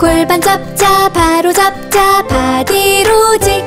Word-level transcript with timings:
골반 0.00 0.40
잡자 0.40 1.10
바로 1.10 1.52
잡자 1.52 2.26
바디로직. 2.26 3.62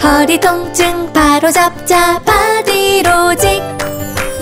허리 0.00 0.38
통증 0.38 1.12
바로 1.12 1.50
잡자 1.50 2.20
바디로직. 2.20 3.60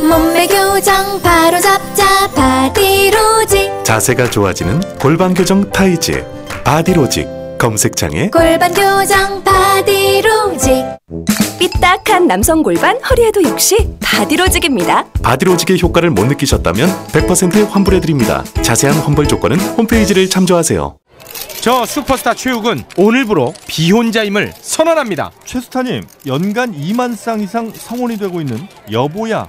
몸매 0.02 0.46
교정 0.48 1.18
바로 1.22 1.58
잡자 1.60 2.28
바디로직. 2.34 3.84
자세가 3.84 4.28
좋아지는 4.28 4.80
골반 4.98 5.32
교정 5.32 5.70
타이즈 5.70 6.26
바디로직 6.62 7.37
검색창에 7.58 8.30
골반 8.30 8.72
교정 8.72 9.42
바디로직 9.42 10.86
삐딱한 11.58 12.26
남성 12.26 12.62
골반 12.62 12.96
허리에도 13.02 13.42
역시 13.42 13.76
바디로직입니다. 14.00 15.06
바디로직의 15.22 15.80
효과를 15.82 16.10
못 16.10 16.26
느끼셨다면 16.26 16.88
100% 17.08 17.68
환불해드립니다. 17.68 18.44
자세한 18.62 18.96
환불 18.98 19.26
조건은 19.26 19.58
홈페이지를 19.58 20.30
참조하세요. 20.30 20.96
저 21.60 21.84
슈퍼스타 21.84 22.34
최욱은 22.34 22.84
오늘부로 22.96 23.52
비혼자임을 23.66 24.52
선언합니다. 24.60 25.32
최스타님 25.44 26.02
연간 26.26 26.72
2만 26.72 27.16
쌍 27.16 27.40
이상 27.40 27.72
성혼이 27.74 28.16
되고 28.18 28.40
있는 28.40 28.66
여보야 28.90 29.48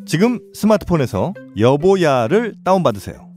지금 0.05 0.39
스마트폰에서 0.53 1.33
여보야를 1.57 2.55
다운받으세요. 2.63 3.29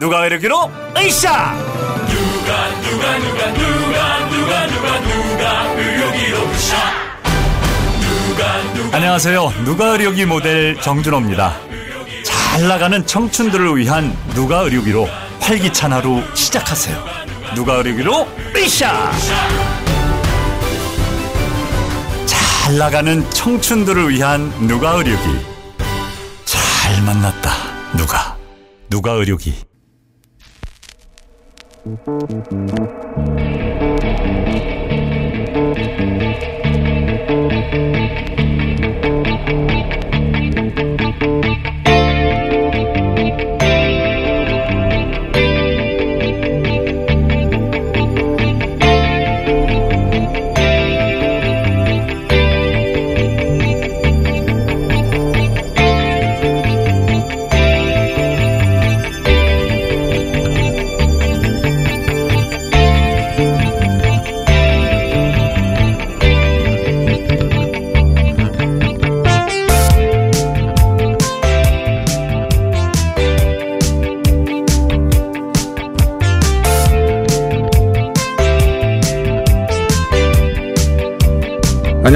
누가 0.00 0.26
이르기로? 0.26 0.70
으쌰! 0.96 1.54
안녕하세요. 8.92 9.52
누가 9.64 9.88
의료기 9.92 10.24
모델 10.26 10.80
정준호입니다. 10.80 11.54
잘 12.24 12.68
나가는 12.68 13.04
청춘들을 13.06 13.76
위한 13.76 14.16
누가 14.34 14.60
의료기로 14.60 15.06
활기찬 15.40 15.92
하루 15.92 16.22
시작하세요. 16.34 16.96
누가 17.54 17.74
의료기로 17.76 18.26
으쌰 18.56 19.10
잘 22.68 22.76
나가는 22.76 23.30
청춘들을 23.30 24.10
위한 24.10 24.50
누가 24.66 24.90
의료기? 24.90 25.22
잘 26.44 27.02
만났다 27.02 27.50
누가. 27.96 28.36
누가 28.90 29.12
의료기 29.12 29.54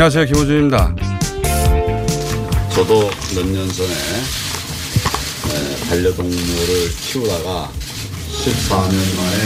안녕하세요. 0.04 0.24
김호준입니다. 0.24 0.96
저도 2.74 3.08
몇 3.36 3.46
년 3.46 3.68
전에 3.68 3.92
에, 5.46 5.88
반려동물을 5.88 6.90
키우다가 7.02 7.70
14년 8.32 8.94
만에 9.16 9.38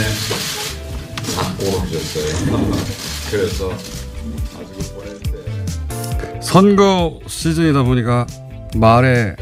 작고로 1.35 1.79
하셨어요. 1.81 2.25
그래서 3.29 3.71
아주 4.55 4.93
보낼 4.95 5.19
때 5.19 6.41
선거 6.41 7.19
시즌이다 7.27 7.83
보니까 7.83 8.25
마을에 8.77 9.35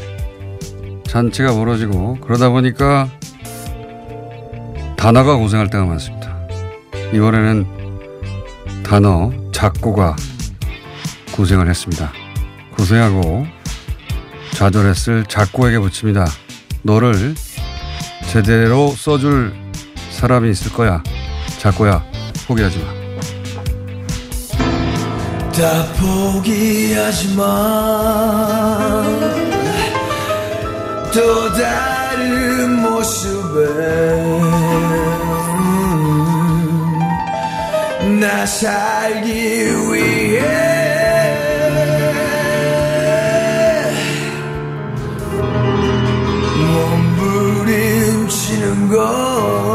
잔치가 1.08 1.54
벌어지고 1.54 2.18
그러다 2.20 2.50
보니까 2.50 3.08
단어가 4.98 5.36
고생할 5.36 5.70
때가 5.70 5.86
많습니다. 5.86 6.36
이번에는 7.14 7.66
단어 8.82 9.32
작고가 9.50 10.14
고생을 11.36 11.68
했습니다. 11.68 12.10
고생하고 12.76 13.46
좌절했을 14.54 15.24
작고에게 15.26 15.78
붙입니다. 15.78 16.26
너를 16.82 17.34
제대로 18.30 18.88
써줄 18.90 19.52
사람이 20.10 20.50
있을 20.50 20.72
거야. 20.72 21.02
작고야, 21.58 22.02
포기하지 22.46 22.78
마. 22.78 22.96
다 25.52 25.86
포기하지 25.98 27.34
마. 27.34 27.44
또 31.12 31.52
다른 31.52 32.80
모습에 32.82 33.60
나 38.20 38.46
살기 38.46 39.30
위해 39.32 40.65
몸 48.96 49.65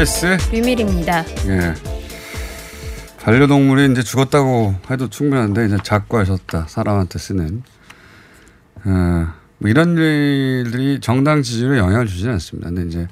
TBS 0.00 0.38
비밀입니다. 0.50 1.24
예. 1.48 1.74
반려동물이 3.22 3.92
이제 3.92 4.02
죽었다고 4.02 4.76
해도 4.90 5.10
충분한데 5.10 5.66
이제 5.66 5.76
작고하셨다 5.82 6.68
사람한테 6.68 7.18
쓰는 7.18 7.62
어, 8.84 9.32
뭐 9.58 9.70
이런 9.70 9.98
일들이 9.98 11.00
정당 11.00 11.42
지지율에 11.42 11.78
영향을 11.78 12.06
주지는 12.06 12.32
않습니다. 12.34 12.70
근데 12.70 12.86
이제 12.86 13.08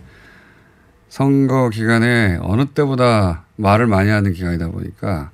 선거 1.11 1.69
기간에 1.69 2.38
어느 2.40 2.64
때보다 2.64 3.44
말을 3.56 3.87
많이 3.87 4.08
하는 4.08 4.32
기간이다 4.32 4.69
보니까 4.69 5.31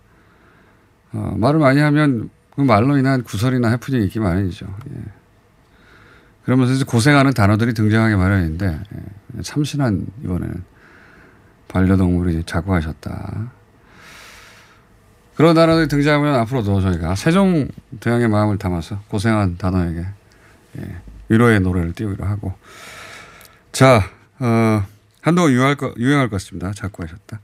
어, 1.12 1.36
말을 1.38 1.60
많이 1.60 1.78
하면 1.78 2.30
그 2.56 2.62
말로 2.62 2.98
인한 2.98 3.22
구설이나 3.22 3.68
해프닝이 3.68 4.04
있기 4.06 4.18
마련이죠. 4.18 4.66
예. 4.90 5.00
그러면서 6.44 6.72
이제 6.72 6.84
고생하는 6.84 7.32
단어들이 7.32 7.74
등장하기 7.74 8.16
마련인데 8.16 8.80
예, 9.36 9.42
참신한 9.42 10.04
이번에는 10.24 10.73
반려동물이 11.74 12.44
자고하셨다. 12.46 13.50
그런 15.34 15.56
단어들이 15.56 15.88
등장하면 15.88 16.36
앞으로도 16.36 16.80
저희가 16.80 17.16
세종 17.16 17.66
대왕의 17.98 18.28
마음을 18.28 18.58
담아서 18.58 19.00
고생한 19.08 19.58
단어에게 19.58 20.06
예, 20.78 20.96
위로의 21.28 21.58
노래를 21.58 21.92
띄우기로 21.92 22.24
하고 22.24 22.54
자 23.72 24.08
어, 24.38 24.84
한동안 25.20 25.50
유행할 25.50 25.74
거 25.74 25.92
유행할 25.98 26.30
것 26.30 26.36
같습니다. 26.36 26.70
자고하셨다. 26.72 27.40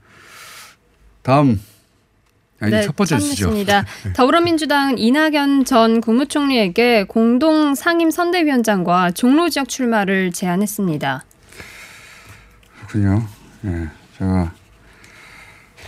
다음 1.23 1.59
아니 2.61 2.71
네, 2.71 2.83
첫 2.83 2.95
번째 2.95 3.17
주시죠. 3.17 3.47
참겠습니다. 3.47 3.85
더불어민주당 4.15 4.97
이낙연 4.97 5.65
전 5.65 5.99
국무총리에게 5.99 7.03
공동 7.03 7.75
상임 7.75 8.09
선대위원장과 8.09 9.11
종로 9.11 9.49
지역 9.49 9.67
출마를 9.67 10.31
제안했습니다. 10.31 11.25
그렇군요. 12.87 13.27
예, 13.65 13.89
제가 14.21 14.53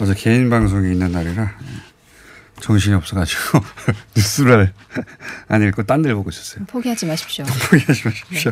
어제 0.02 0.16
개인 0.16 0.50
방송이 0.50 0.92
있는 0.92 1.12
날이라 1.12 1.44
예, 1.44 2.62
정신이 2.62 2.96
없어가지고 2.96 3.60
뉴스를 4.18 4.74
안 5.48 5.62
읽고 5.62 5.84
딴 5.84 6.02
데를 6.02 6.16
보고 6.16 6.32
있었어요. 6.32 6.66
포기하지 6.66 7.06
마십시오. 7.06 7.46
포기하지 7.46 8.08
마십시오. 8.08 8.52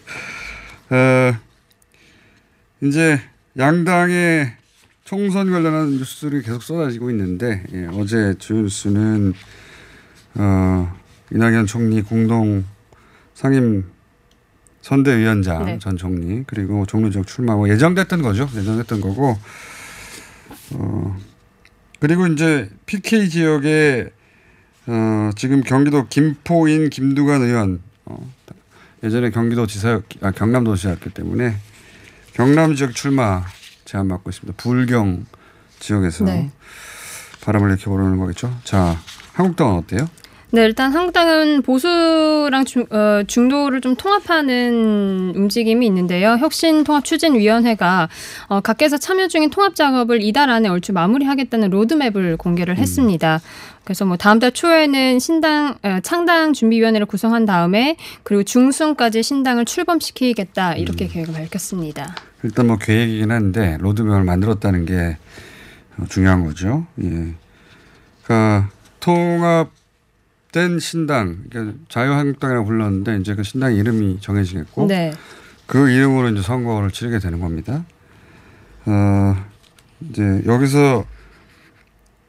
어, 0.88 1.36
이제 2.80 3.20
양당의 3.58 4.56
총선 5.04 5.50
관련한 5.50 5.98
뉴스들이 5.98 6.40
계속 6.42 6.62
쏟아지고 6.62 7.10
있는데 7.10 7.64
예, 7.74 7.86
어제 7.92 8.34
주요 8.38 8.62
뉴스는 8.62 9.34
어, 10.36 10.96
이낙연 11.32 11.66
총리 11.66 12.00
공동 12.00 12.64
상임 13.34 13.84
선대위원장 14.86 15.64
네. 15.64 15.78
전 15.80 15.96
총리 15.96 16.44
그리고 16.46 16.86
종로 16.86 17.10
지역 17.10 17.26
출마 17.26 17.56
뭐 17.56 17.68
예정됐던 17.68 18.22
거죠 18.22 18.48
예정됐던 18.54 19.00
거고 19.00 19.36
어, 20.74 21.16
그리고 21.98 22.28
이제 22.28 22.70
PK 22.86 23.28
지역에 23.28 24.10
어, 24.86 25.30
지금 25.34 25.62
경기도 25.62 26.06
김포인 26.06 26.88
김두관 26.88 27.42
의원 27.42 27.80
어, 28.04 28.32
예전에 29.02 29.30
경기도 29.30 29.66
지사 29.66 30.00
아, 30.20 30.30
경남도지사였기 30.30 31.10
때문에 31.10 31.56
경남 32.34 32.76
지역 32.76 32.94
출마 32.94 33.44
제안 33.84 34.06
받고 34.06 34.30
있습니다. 34.30 34.54
불경 34.56 35.26
지역에서 35.80 36.26
네. 36.26 36.52
바람을 37.40 37.70
이렇게 37.70 37.86
부르는 37.86 38.18
거겠죠. 38.18 38.56
자, 38.62 38.96
한국당은 39.32 39.74
어때요? 39.78 40.08
네, 40.52 40.64
일단 40.64 40.92
한국당은 40.92 41.62
보수랑 41.62 42.64
중, 42.64 42.86
어, 42.90 43.22
중도를 43.26 43.80
좀 43.80 43.96
통합하는 43.96 45.32
움직임이 45.34 45.84
있는데요. 45.86 46.36
혁신통합추진위원회가 46.38 48.08
어, 48.46 48.60
각계에서 48.60 48.96
참여 48.96 49.26
중인 49.26 49.50
통합 49.50 49.74
작업을 49.74 50.22
이달 50.22 50.48
안에 50.48 50.68
얼추 50.68 50.92
마무리하겠다는 50.92 51.70
로드맵을 51.70 52.36
공개를 52.36 52.78
했습니다. 52.78 53.40
그래서 53.82 54.04
뭐 54.04 54.16
다음 54.16 54.38
달 54.38 54.52
초에는 54.52 55.18
신당 55.18 55.78
어, 55.82 55.98
창당 56.04 56.52
준비위원회를 56.52 57.06
구성한 57.06 57.44
다음에 57.44 57.96
그리고 58.22 58.44
중순까지 58.44 59.24
신당을 59.24 59.64
출범시키겠다 59.64 60.74
이렇게 60.74 61.08
계획을 61.08 61.34
밝혔습니다. 61.34 62.14
일단 62.44 62.68
뭐 62.68 62.78
계획이긴 62.78 63.32
한데 63.32 63.78
로드맵을 63.80 64.22
만들었다는 64.22 64.86
게 64.86 65.16
어, 65.98 66.04
중요한 66.08 66.44
거죠. 66.44 66.86
예. 67.02 67.34
그러니까 68.22 68.70
통합 69.00 69.70
된 70.52 70.78
신당, 70.78 71.44
그러니까 71.50 71.78
자유한국당이라고 71.88 72.66
불렀는데 72.66 73.18
이제 73.18 73.34
그 73.34 73.42
신당 73.42 73.74
이름이 73.74 74.20
정해지겠고 74.20 74.86
네. 74.86 75.12
그 75.66 75.90
이름으로 75.90 76.30
이제 76.30 76.42
선거를 76.42 76.90
치르게 76.90 77.18
되는 77.18 77.40
겁니다. 77.40 77.84
어, 78.86 79.36
이제 80.00 80.42
여기서 80.46 81.04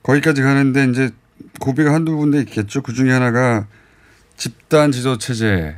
거기까지 0.03 0.41
가는데 0.41 0.85
이제 0.85 1.11
고비가 1.59 1.93
한두 1.93 2.17
군데 2.17 2.39
있겠죠. 2.39 2.81
그 2.81 2.93
중에 2.93 3.11
하나가 3.11 3.67
집단 4.35 4.91
지도 4.91 5.17
체제로 5.17 5.73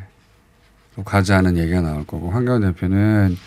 가자는 1.05 1.57
얘기가 1.57 1.81
나올 1.81 2.05
거고 2.05 2.31
황교안 2.31 2.61
대표는 2.61 3.37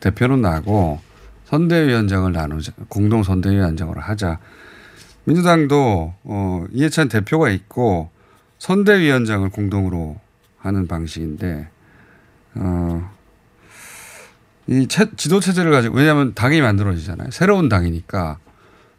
대표는 0.00 0.40
나고 0.40 1.00
선대위원장을 1.46 2.32
나누자 2.32 2.72
공동 2.88 3.22
선대위원장으로 3.22 4.00
하자. 4.00 4.38
민주당도 5.24 6.14
어, 6.24 6.64
이해찬 6.72 7.08
대표가 7.08 7.50
있고 7.50 8.10
선대위원장을 8.62 9.50
공동으로 9.50 10.20
하는 10.58 10.86
방식인데 10.86 11.68
어, 12.54 13.10
이 14.68 14.86
체, 14.86 15.10
지도 15.16 15.40
체제를 15.40 15.72
가지고 15.72 15.96
왜냐하면 15.96 16.32
당이 16.32 16.60
만들어지잖아요. 16.60 17.32
새로운 17.32 17.68
당이니까. 17.68 18.38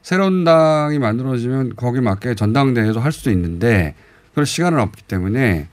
새로운 0.02 0.44
당이 0.44 1.00
만들어지면 1.00 1.78
거기 1.78 2.02
맞게 2.02 2.36
전당대회도 2.36 3.00
할 3.00 3.14
수도 3.14 3.32
있는데 3.32 3.96
그럴 4.34 4.46
시간은 4.46 4.80
없기 4.80 5.04
때문에 5.04 5.70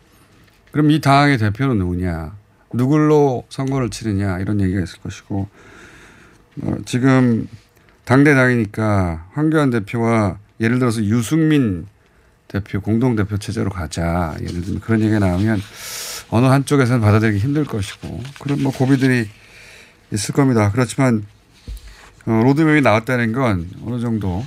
그럼 0.70 0.92
이 0.92 1.00
당의 1.00 1.36
대표는 1.38 1.78
누구냐, 1.78 2.36
누굴로 2.72 3.46
선거를 3.48 3.90
치르냐? 3.90 4.38
이런 4.38 4.60
얘기가 4.60 4.80
있을 4.84 5.00
것이고 5.00 5.48
어, 6.62 6.76
지금 6.84 7.48
당대당이니까 8.04 9.30
황교안 9.32 9.70
대표와 9.70 10.38
예를 10.60 10.78
들어서 10.78 11.02
유승민 11.02 11.88
대표 12.50 12.80
공동 12.80 13.14
대표 13.14 13.38
체제로 13.38 13.70
가자 13.70 14.34
예를 14.40 14.62
들면 14.62 14.80
그런 14.80 15.00
얘기가 15.00 15.20
나오면 15.20 15.60
어느 16.30 16.46
한쪽에서는 16.46 17.00
받아들이기 17.00 17.38
힘들 17.38 17.64
것이고 17.64 18.20
그런 18.40 18.62
뭐 18.62 18.72
고비들이 18.72 19.28
있을 20.12 20.34
겁니다. 20.34 20.72
그렇지만 20.72 21.24
어, 22.26 22.42
로드맵이 22.44 22.80
나왔다는 22.80 23.32
건 23.32 23.70
어느 23.86 24.00
정도 24.00 24.44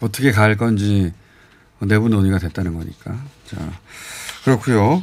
어떻게 0.00 0.30
갈 0.30 0.56
건지 0.56 1.12
내부 1.80 2.08
논의가 2.08 2.38
됐다는 2.38 2.74
거니까. 2.74 3.18
자, 3.46 3.56
그렇고요. 4.44 5.02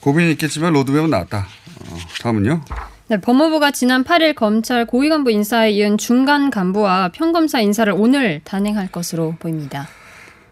고민이 0.00 0.32
있겠지만 0.32 0.72
로드맵은 0.72 1.08
나왔다. 1.08 1.46
어, 1.86 1.98
다음은요. 2.20 2.62
네, 3.08 3.20
법무부가 3.20 3.70
지난 3.70 4.02
8일 4.02 4.34
검찰 4.34 4.86
고위 4.86 5.08
간부 5.08 5.30
인사에 5.30 5.70
이은 5.72 5.98
중간 5.98 6.50
간부와 6.50 7.10
평검사 7.12 7.60
인사를 7.60 7.92
오늘 7.96 8.40
단행할 8.44 8.90
것으로 8.90 9.36
보입니다. 9.38 9.88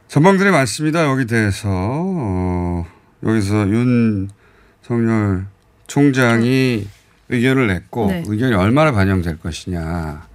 전망들이 0.09 0.51
많습니다. 0.51 1.05
여기 1.05 1.27
대해서 1.27 1.69
어, 1.69 2.87
여기서 3.23 3.69
윤석열 3.69 5.47
총장이 5.87 6.89
의견을 7.29 7.67
냈고 7.67 8.07
네. 8.09 8.25
의견이 8.27 8.55
얼마나 8.55 8.91
반영될 8.93 9.39
것이냐 9.39 10.27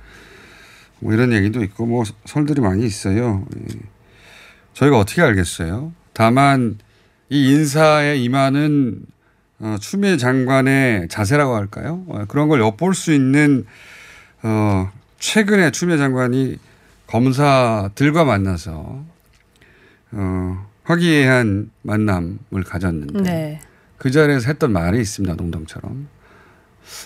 뭐 0.99 1.13
이런 1.13 1.33
얘기도 1.33 1.63
있고 1.63 1.87
뭐 1.87 2.03
설들이 2.25 2.61
많이 2.61 2.85
있어요. 2.85 3.45
예. 3.57 3.79
저희가 4.73 4.99
어떻게 4.99 5.23
알겠어요? 5.23 5.91
다만 6.13 6.77
이 7.29 7.51
인사에 7.51 8.17
임하는 8.17 9.01
어, 9.59 9.77
추미애 9.81 10.17
장관의 10.17 11.07
자세라고 11.07 11.55
할까요? 11.55 12.03
어, 12.09 12.25
그런 12.27 12.47
걸 12.47 12.59
엿볼 12.59 12.93
수 12.93 13.11
있는 13.11 13.65
어, 14.43 14.91
최근에 15.17 15.71
추미애 15.71 15.97
장관이 15.97 16.57
검사들과 17.07 18.23
만나서 18.23 19.12
어, 20.13 20.65
화기애애한 20.83 21.71
만남을 21.81 22.63
가졌는데 22.65 23.21
네. 23.21 23.59
그 23.97 24.11
자리에서 24.11 24.47
했던 24.47 24.71
말이 24.71 24.99
있습니다. 24.99 25.35
농담처럼. 25.35 26.07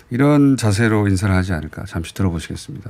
이런 0.09 0.57
자세로 0.57 1.07
인사를 1.07 1.33
하지 1.33 1.53
않을까. 1.53 1.85
잠시 1.85 2.13
들어보시겠습니다. 2.13 2.89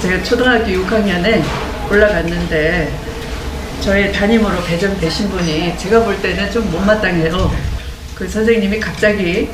제가 0.00 0.22
초등학교 0.24 0.64
6학년에 0.66 1.42
올라갔는데 1.90 2.92
저의 3.80 4.12
담임으로 4.12 4.64
배정되신 4.64 5.28
분이 5.28 5.76
제가 5.78 6.04
볼 6.04 6.20
때는 6.20 6.50
좀 6.50 6.70
못마땅해요. 6.72 7.50
그 8.14 8.26
선생님이 8.26 8.80
갑자기 8.80 9.48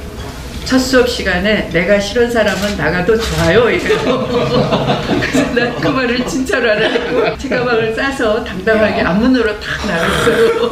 첫 0.64 0.78
수업 0.78 1.08
시간에 1.08 1.68
내가 1.70 1.98
싫은 2.00 2.30
사람은 2.30 2.76
나가도 2.76 3.18
좋아요 3.18 3.68
이래요. 3.70 4.26
그래서 5.20 5.54
난 5.54 5.72
그 5.82 5.88
말을 5.88 6.24
진짜로 6.26 6.70
알아듣고 6.70 7.36
제 7.38 7.48
가방을 7.48 7.94
싸서 7.94 8.44
당당하게 8.44 9.02
앞문으로 9.02 9.52
탁 9.60 9.86
나갔어요. 9.86 10.70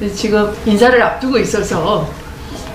지금 0.14 0.54
인사를 0.64 1.00
앞두고 1.02 1.38
있어서 1.38 2.10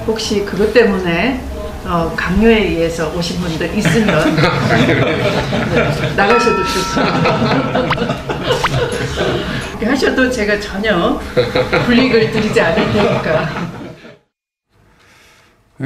혹시 0.08 0.46
그것 0.46 0.72
때문에 0.74 1.42
어, 1.86 2.14
강요에 2.16 2.60
의해서 2.68 3.12
오신 3.16 3.42
분들 3.42 3.76
있으면 3.78 4.36
네, 4.36 6.14
나가셔도 6.16 6.64
좋습니다. 6.64 7.88
하셔도 9.84 10.30
제가 10.30 10.60
전혀 10.60 11.20
불이익을 11.86 12.32
드리지 12.32 12.62
않을 12.62 12.94
테니까. 12.94 13.81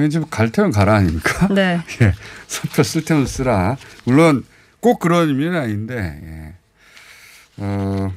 지금 0.09 0.27
갈 0.29 0.51
테면 0.51 0.71
가라 0.71 0.95
아닙니까? 0.95 1.47
네. 1.53 1.81
예. 2.01 2.13
선표 2.47 2.83
쓸 2.83 3.03
테면 3.05 3.25
쓰라. 3.27 3.77
물론 4.03 4.43
꼭 4.79 4.99
그런 4.99 5.29
의미는 5.29 5.55
아닌데, 5.59 6.19
예. 6.23 6.53
어, 7.57 8.13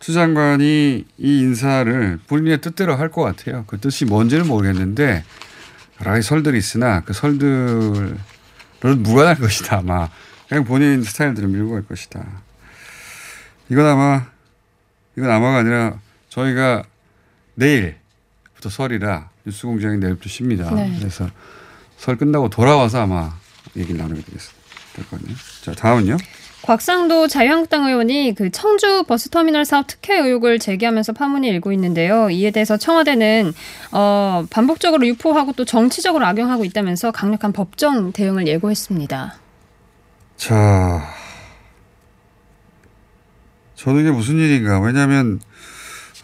추 0.00 0.12
장관이 0.12 1.04
이 1.16 1.38
인사를 1.40 2.18
본인의 2.26 2.60
뜻대로 2.60 2.96
할 2.96 3.10
것 3.10 3.22
같아요. 3.22 3.64
그 3.66 3.78
뜻이 3.80 4.04
뭔지는 4.04 4.46
모르겠는데 4.46 5.24
여러 6.00 6.10
가지 6.10 6.26
설들이 6.26 6.58
있으나 6.58 7.00
그 7.00 7.12
설들은 7.14 8.18
무관할 8.98 9.36
것이다. 9.36 9.78
아마 9.78 10.08
그냥 10.48 10.64
본인 10.64 11.02
스타일대로 11.02 11.48
밀고 11.48 11.70
갈 11.72 11.82
것이다. 11.86 12.22
이건 13.70 13.86
아마 13.86 14.26
이건 15.16 15.30
아마가 15.30 15.58
아니라 15.58 15.98
저희가 16.28 16.82
내일부터 17.54 18.68
설이라 18.68 19.30
뉴스공장이 19.46 19.98
내일부터 19.98 20.28
쉽니다. 20.28 20.70
네. 20.74 20.94
그래서 20.98 21.28
설 21.96 22.16
끝나고 22.16 22.48
돌아와서 22.48 23.02
아마 23.02 23.34
얘기를 23.76 23.98
나누게 23.98 24.22
되겠습니다. 24.22 24.64
자 25.62 25.72
다음은요. 25.72 26.16
곽상도 26.62 27.28
자유한국당 27.28 27.86
의원이 27.86 28.34
그 28.34 28.50
청주 28.50 29.04
버스터미널 29.06 29.66
사업 29.66 29.86
특혜 29.86 30.18
의혹을 30.18 30.58
제기하면서 30.58 31.12
파문이 31.12 31.46
일고 31.48 31.72
있는데요. 31.72 32.30
이에 32.30 32.50
대해서 32.50 32.78
청와대는 32.78 33.52
어, 33.92 34.46
반복적으로 34.48 35.06
유포하고 35.06 35.52
또 35.52 35.66
정치적으로 35.66 36.24
악용하고 36.24 36.64
있다면서 36.64 37.10
강력한 37.10 37.52
법정 37.52 38.12
대응을 38.12 38.46
예고했습니다. 38.46 39.34
자, 40.38 41.14
저도 43.74 44.00
이게 44.00 44.10
무슨 44.10 44.38
일인가. 44.38 44.80
왜냐하면 44.80 45.40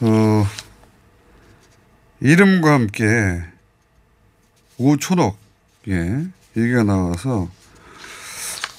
어, 0.00 0.46
이름과 2.20 2.72
함께 2.72 3.42
오촌억 4.78 5.36
예 5.88 6.26
얘기가 6.56 6.82
나와서 6.82 7.48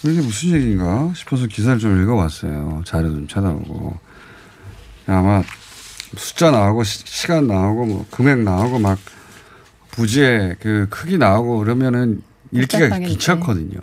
이게 0.03 0.21
무슨 0.21 0.50
얘기인가 0.50 1.12
싶어서 1.15 1.48
기사를 1.48 1.79
좀 1.79 2.01
읽어봤어요. 2.01 2.83
자료 2.86 3.10
좀 3.10 3.27
찾아보고 3.27 3.98
아마 5.07 5.43
숫자 6.15 6.51
나오고 6.51 6.83
시, 6.83 7.03
시간 7.05 7.48
나오고 7.48 7.86
뭐 7.86 8.05
금액 8.12 8.39
나오고 8.39 8.79
막 8.79 9.00
부지의 9.91 10.57
그 10.60 10.88
크기 10.89 11.17
나오고 11.17 11.60
그러면은 11.60 12.21
읽기가. 12.51 12.98
귀찮거든요. 13.00 13.79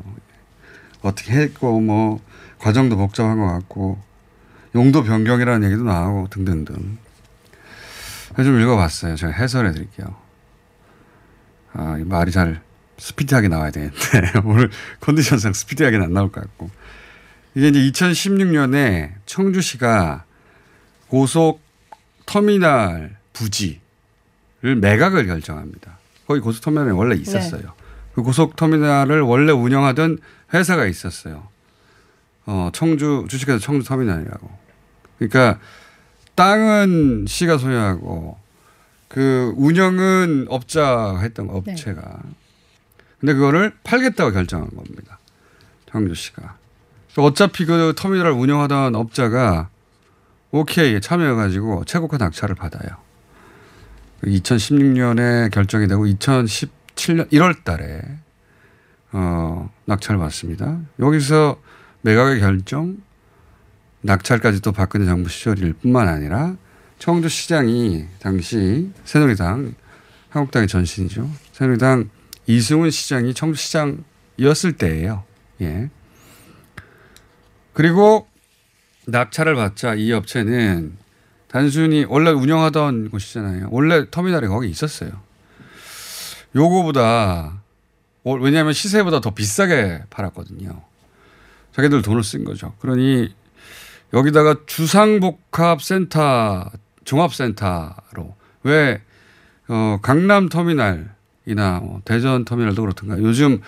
어떻게 1.02 1.32
했고 1.32 1.80
뭐 1.80 2.20
과정도 2.58 2.96
복잡한 2.96 3.38
것 3.38 3.46
같고 3.46 3.98
용도 4.74 5.02
변경이라는 5.02 5.66
얘기도 5.68 5.84
나오고 5.84 6.28
등등등. 6.28 6.98
좀 8.36 8.60
읽어봤어요. 8.60 9.16
제가 9.16 9.32
해설해 9.32 9.72
드릴게요. 9.72 10.14
아, 11.72 11.96
이 11.98 12.04
말이 12.04 12.30
잘 12.30 12.60
스피디하게 12.98 13.48
나와야 13.48 13.70
되는데 13.70 13.96
오늘 14.44 14.70
컨디션상 15.00 15.52
스피디하게는 15.52 16.06
안 16.06 16.12
나올 16.12 16.32
것 16.32 16.40
같고 16.40 16.70
이게 17.54 17.68
이제 17.68 17.80
2016년에 17.80 19.12
청주시가 19.26 20.24
고속 21.08 21.60
터미널 22.26 23.16
부지를 23.32 24.76
매각을 24.80 25.26
결정합니다. 25.26 25.98
거기 26.26 26.40
고속 26.40 26.62
터미널이 26.62 26.92
원래 26.92 27.16
있었어요. 27.16 27.62
네. 27.62 27.68
그 28.14 28.22
고속 28.22 28.56
터미널을 28.56 29.22
원래 29.22 29.52
운영하던 29.52 30.18
회사가 30.52 30.86
있었어요. 30.86 31.48
어, 32.46 32.70
청주 32.72 33.26
주식회사 33.28 33.58
청주 33.58 33.86
터미널이라고. 33.86 34.50
그러니까 35.18 35.58
땅은 36.38 37.24
시가 37.26 37.58
소유하고 37.58 38.38
그 39.08 39.52
운영은 39.56 40.46
업자가 40.48 41.18
했던 41.18 41.48
거, 41.48 41.56
업체가. 41.56 42.20
근데 43.18 43.34
그거를 43.34 43.74
팔겠다고 43.82 44.30
결정한 44.30 44.68
겁니다. 44.68 45.18
청주시가. 45.90 46.56
어차피 47.16 47.64
그 47.64 47.92
터미널을 47.96 48.30
운영하던 48.30 48.94
업자가 48.94 49.68
오케이 50.52 51.00
참여해가지고 51.00 51.86
최고가 51.86 52.18
낙찰을 52.18 52.54
받아요. 52.54 52.88
2016년에 54.22 55.50
결정이 55.50 55.88
되고 55.88 56.06
2017년 56.06 57.32
1월 57.32 57.64
달에 57.64 58.00
어, 59.10 59.68
낙찰을 59.86 60.20
받습니다. 60.20 60.78
여기서 61.00 61.60
매각의 62.02 62.38
결정, 62.38 62.98
낙찰까지 64.02 64.60
또 64.62 64.72
박근혜 64.72 65.06
정부 65.06 65.28
시절일 65.28 65.74
뿐만 65.74 66.08
아니라 66.08 66.56
청주시장이 66.98 68.06
당시 68.20 68.90
새누리당, 69.04 69.74
한국당의 70.30 70.68
전신이죠. 70.68 71.30
새누리당 71.52 72.10
이승훈 72.46 72.90
시장이 72.90 73.34
청주시장이었을 73.34 74.72
때예요. 74.78 75.24
예. 75.60 75.90
그리고 77.72 78.26
낙찰을 79.06 79.54
받자 79.54 79.94
이 79.94 80.12
업체는 80.12 80.96
단순히 81.48 82.04
원래 82.08 82.30
운영하던 82.30 83.10
곳이잖아요. 83.10 83.68
원래 83.70 84.10
터미널이 84.10 84.48
거기 84.48 84.68
있었어요. 84.68 85.10
요거보다 86.54 87.62
어, 88.24 88.34
왜냐하면 88.34 88.72
시세보다 88.72 89.20
더 89.20 89.30
비싸게 89.30 90.02
팔았거든요. 90.10 90.82
자기들 91.72 92.02
돈을 92.02 92.24
쓴 92.24 92.44
거죠. 92.44 92.74
그러니 92.80 93.34
여기다가 94.12 94.56
주상복합센터 94.66 96.70
종합센터로 97.04 98.34
왜 98.64 99.00
어, 99.68 99.98
강남 100.02 100.48
터미널이나 100.48 101.80
뭐 101.82 102.00
대전 102.04 102.44
터미널도 102.44 102.82
그렇든가 102.82 103.18
요즘 103.18 103.60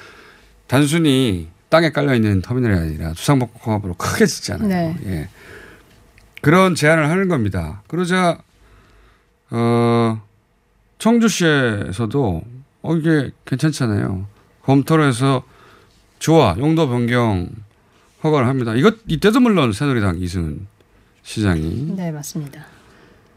단순히 0.66 1.48
땅에 1.68 1.90
깔려 1.90 2.14
있는 2.14 2.42
터미널이 2.42 2.74
아니라 2.74 3.12
주상복합으로 3.12 3.94
크게 3.94 4.26
짓잖아요. 4.26 4.68
네. 4.68 4.96
예. 5.06 5.28
그런 6.42 6.74
제안을 6.74 7.10
하는 7.10 7.28
겁니다. 7.28 7.82
그러자 7.86 8.38
어, 9.50 10.22
청주시에서도 10.98 12.42
어 12.82 12.96
이게 12.96 13.30
괜찮잖아요. 13.44 14.26
검토를 14.62 15.08
해서 15.08 15.42
좋아 16.18 16.54
용도 16.58 16.88
변경 16.88 17.48
허가를 18.22 18.46
합니다. 18.48 18.74
이것 18.74 18.96
이때도 19.06 19.40
물론 19.40 19.72
새누리당 19.72 20.18
이승은 20.18 20.66
시장이 21.22 21.94
네, 21.96 22.10
맞습니다. 22.10 22.64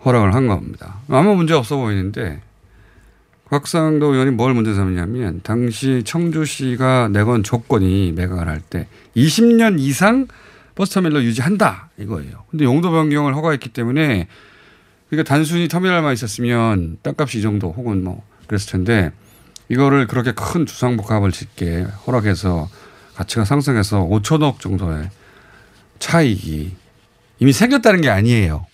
허락을 0.05 0.33
한 0.33 0.47
겁니다. 0.47 0.99
아무 1.07 1.35
문제 1.35 1.53
없어 1.53 1.77
보이는데 1.77 2.41
곽상도 3.49 4.13
의원이 4.13 4.31
뭘 4.31 4.53
문제 4.53 4.73
삼냐면 4.73 5.41
당시 5.43 6.01
청주시가 6.05 7.09
내건 7.09 7.43
조건이 7.43 8.11
매각을 8.13 8.47
할 8.47 8.61
때 8.69 8.87
20년 9.15 9.79
이상 9.79 10.27
버스터미널 10.75 11.23
유지한다 11.23 11.89
이거예요. 11.99 12.43
근데 12.49 12.65
용도 12.65 12.89
변경을 12.91 13.35
허가했기 13.35 13.69
때문에 13.69 14.27
그러니까 15.09 15.29
단순히 15.29 15.67
터미널만 15.67 16.13
있었으면 16.13 16.97
땅값이 17.03 17.39
이 17.39 17.41
정도 17.41 17.71
혹은 17.71 18.03
뭐 18.03 18.23
그랬을 18.47 18.71
텐데 18.71 19.11
이거를 19.69 20.07
그렇게 20.07 20.31
큰 20.33 20.65
주상복합을 20.65 21.31
짓게 21.31 21.85
허락해서 22.07 22.67
가치가 23.15 23.45
상승해서 23.45 24.01
5천억 24.01 24.59
정도의 24.59 25.09
차익이 25.99 26.75
이미 27.39 27.53
생겼다는 27.53 28.01
게 28.01 28.09
아니에요. 28.09 28.65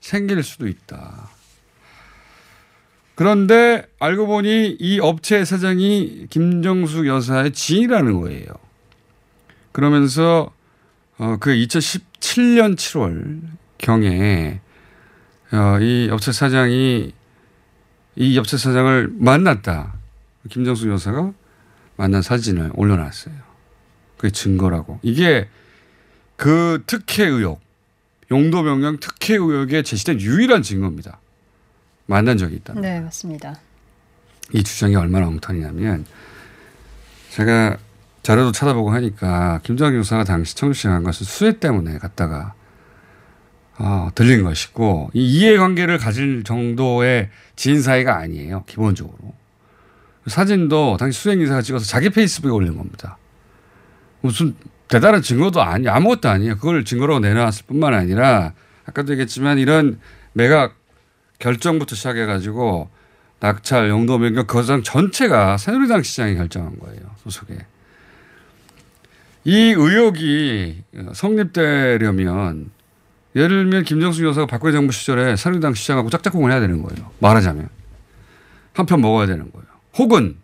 생길 0.00 0.42
수도 0.42 0.68
있다. 0.68 1.30
그런데 3.14 3.86
알고 3.98 4.26
보니 4.26 4.76
이 4.78 5.00
업체 5.00 5.44
사장이 5.44 6.26
김정숙 6.28 7.06
여사의 7.06 7.52
지인이라는 7.52 8.20
거예요. 8.20 8.46
그러면서 9.72 10.52
어, 11.18 11.36
그 11.40 11.50
2017년 11.50 12.76
7월 12.76 13.40
경에 13.78 14.60
어, 15.52 15.78
이 15.80 16.08
업체 16.10 16.30
사장이 16.30 17.12
이 18.16 18.38
업체 18.38 18.56
사장을 18.58 19.08
만났다. 19.18 19.94
김정숙 20.50 20.90
여사가 20.90 21.32
만난 21.96 22.22
사진을 22.22 22.72
올려놨어요. 22.74 23.34
그게 24.16 24.30
증거라고. 24.30 25.00
이게 25.02 25.48
그 26.36 26.82
특혜 26.86 27.24
의혹, 27.24 27.60
용도 28.30 28.62
변경 28.62 28.98
특혜 28.98 29.34
의혹에 29.34 29.82
제시된 29.82 30.20
유일한 30.20 30.62
증거입니다. 30.62 31.20
만난 32.06 32.36
적이 32.38 32.56
있다. 32.56 32.74
네, 32.74 33.00
맞습니다. 33.00 33.58
이 34.52 34.62
주장이 34.62 34.94
얼마나 34.94 35.26
엉터리냐면 35.26 36.06
제가 37.30 37.76
자료도 38.22 38.52
찾아보고 38.52 38.90
하니까 38.90 39.60
김정일 39.62 39.98
교사가 39.98 40.24
당시 40.24 40.56
청주시에 40.56 40.90
간 40.90 41.02
것은 41.02 41.24
수혜 41.26 41.58
때문에 41.58 41.98
갔다가 41.98 42.54
어, 43.78 44.08
들린 44.14 44.42
것이고 44.42 45.10
이 45.12 45.38
이해관계를 45.38 45.98
가질 45.98 46.44
정도의 46.44 47.30
지인 47.56 47.82
사이가 47.82 48.16
아니에요. 48.16 48.64
기본적으로. 48.66 49.34
사진도 50.26 50.96
당시 50.98 51.20
수행기사가 51.20 51.62
찍어서 51.62 51.84
자기 51.84 52.10
페이스북에 52.10 52.50
올린 52.50 52.76
겁니다. 52.76 53.18
무슨 54.20 54.54
대단한 54.88 55.22
증거도 55.22 55.62
아니 55.62 55.88
아무것도 55.88 56.28
아니에요. 56.28 56.56
그걸 56.56 56.84
증거로 56.84 57.18
내놨을 57.20 57.66
뿐만 57.66 57.94
아니라 57.94 58.52
아까도 58.86 59.12
얘기했지만 59.12 59.58
이런 59.58 59.98
매각 60.32 60.76
결정부터 61.38 61.94
시작해가지고 61.96 62.88
낙찰, 63.40 63.88
용도 63.88 64.18
변경 64.18 64.46
그 64.46 64.54
과정 64.54 64.82
전체가 64.82 65.58
새누리당 65.58 66.02
시장이 66.02 66.36
결정한 66.36 66.78
거예요. 66.78 67.00
소속에. 67.18 67.54
이 69.44 69.74
의혹이 69.76 70.82
성립되려면 71.12 72.70
예를 73.36 73.48
들면 73.64 73.84
김정숙 73.84 74.24
여사가 74.24 74.46
박근혜 74.46 74.72
정부 74.72 74.92
시절에 74.92 75.36
새누리당 75.36 75.74
시장하고 75.74 76.08
짝짝꿍을 76.10 76.50
해야 76.50 76.60
되는 76.60 76.82
거예요. 76.82 77.10
말하자면. 77.20 77.68
한 78.72 78.86
편 78.86 79.00
먹어야 79.00 79.26
되는 79.26 79.50
거예요. 79.52 79.65
혹은 79.98 80.38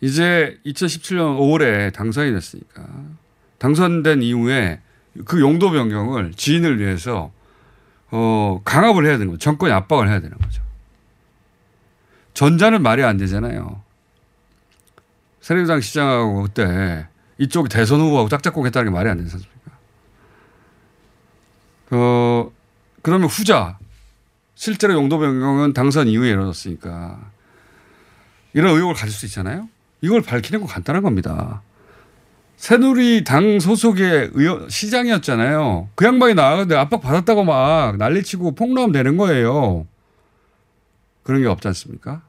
이제 0.00 0.58
2017년 0.64 1.38
5월에 1.38 1.92
당선이 1.92 2.32
됐으니까 2.32 2.86
당선된 3.58 4.22
이후에 4.22 4.80
그 5.24 5.40
용도 5.40 5.70
변경을 5.70 6.32
지인을 6.34 6.78
위해서 6.78 7.32
어, 8.10 8.60
강압을 8.64 9.06
해야 9.06 9.18
되는 9.18 9.28
거죠. 9.28 9.38
정권이 9.38 9.72
압박을 9.72 10.08
해야 10.08 10.20
되는 10.20 10.36
거죠. 10.38 10.62
전자는 12.34 12.82
말이 12.82 13.02
안 13.04 13.16
되잖아요. 13.18 13.82
새누리당 15.40 15.80
시장하고 15.80 16.42
그때 16.42 17.06
이쪽 17.38 17.68
대선 17.68 18.00
후보하고 18.00 18.28
짝짝꿍 18.28 18.66
했다는 18.66 18.90
게 18.90 18.94
말이 18.94 19.08
안 19.08 19.18
되지 19.18 19.32
않습니까? 19.32 19.70
어, 21.92 22.50
그러면 23.02 23.28
후자. 23.28 23.78
실제로 24.54 24.92
용도 24.94 25.18
변경은 25.18 25.72
당선 25.72 26.06
이후에 26.06 26.30
이루어졌으니까 26.30 27.30
이런 28.52 28.74
의혹을 28.74 28.94
가질 28.94 29.12
수 29.12 29.26
있잖아요. 29.26 29.68
이걸 30.00 30.22
밝히는 30.22 30.60
건 30.60 30.68
간단한 30.68 31.02
겁니다. 31.02 31.62
새누리당 32.56 33.58
소속의 33.60 34.30
의원, 34.34 34.68
시장이었잖아요. 34.68 35.88
그 35.94 36.04
양반이 36.04 36.34
나가는데 36.34 36.76
압박 36.76 37.00
받았다고 37.00 37.44
막 37.44 37.96
난리치고 37.96 38.54
폭로하면 38.54 38.92
되는 38.92 39.16
거예요. 39.16 39.86
그런 41.22 41.40
게 41.40 41.48
없지 41.48 41.68
않습니까? 41.68 42.22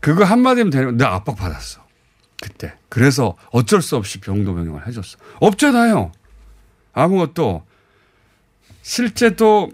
그거 0.00 0.24
한마디면 0.24 0.70
되는, 0.70 0.96
내 0.96 1.04
압박 1.04 1.36
받았어. 1.36 1.82
그때. 2.40 2.74
그래서 2.88 3.36
어쩔 3.52 3.80
수 3.80 3.96
없이 3.96 4.18
병도 4.18 4.54
변경을 4.54 4.88
해줬어. 4.88 5.16
없잖아요. 5.38 6.10
아무것도. 6.92 7.64
실제 8.82 9.36
또, 9.36 9.70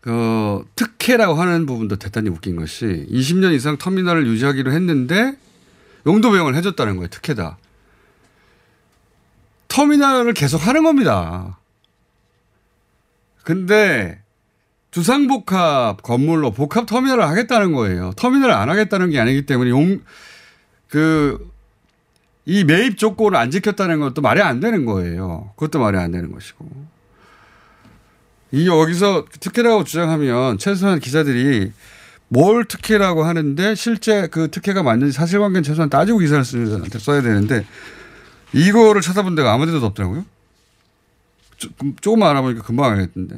그, 0.00 0.64
특혜라고 0.76 1.34
하는 1.34 1.66
부분도 1.66 1.96
대단히 1.96 2.28
웃긴 2.28 2.56
것이 2.56 3.06
20년 3.10 3.54
이상 3.54 3.76
터미널을 3.76 4.26
유지하기로 4.26 4.72
했는데 4.72 5.36
용도 6.06 6.30
변경을 6.30 6.54
해줬다는 6.54 6.96
거예요. 6.96 7.08
특혜다. 7.08 7.58
터미널을 9.68 10.32
계속 10.32 10.66
하는 10.66 10.82
겁니다. 10.82 11.58
근데 13.42 14.20
주상복합 14.90 16.02
건물로 16.02 16.52
복합 16.52 16.86
터미널을 16.86 17.24
하겠다는 17.28 17.72
거예요. 17.72 18.12
터미널을 18.16 18.54
안 18.54 18.70
하겠다는 18.70 19.10
게 19.10 19.20
아니기 19.20 19.46
때문에 19.46 19.70
용, 19.70 20.00
그, 20.88 21.50
이 22.46 22.64
매입 22.64 22.96
조건을 22.96 23.36
안 23.36 23.50
지켰다는 23.50 24.00
것도 24.00 24.22
말이 24.22 24.40
안 24.40 24.60
되는 24.60 24.86
거예요. 24.86 25.52
그것도 25.56 25.78
말이 25.80 25.98
안 25.98 26.10
되는 26.12 26.32
것이고. 26.32 26.66
이 28.50 28.66
여기서 28.66 29.26
특혜라고 29.40 29.84
주장하면 29.84 30.58
최소한 30.58 31.00
기자들이 31.00 31.72
뭘 32.28 32.64
특혜라고 32.64 33.24
하는데 33.24 33.74
실제 33.74 34.26
그 34.28 34.50
특혜가 34.50 34.82
맞는지 34.82 35.12
사실관계는 35.12 35.62
최소한 35.62 35.90
따지고 35.90 36.18
기사를 36.18 36.44
써야 36.44 37.22
되는데 37.22 37.66
이거를 38.52 39.02
찾아본 39.02 39.34
데가 39.34 39.52
아무 39.52 39.66
데도 39.66 39.84
없더라고요. 39.84 40.24
조 42.00 42.12
금만 42.12 42.30
알아보니까 42.30 42.62
금방 42.62 42.92
알겠던데. 42.92 43.36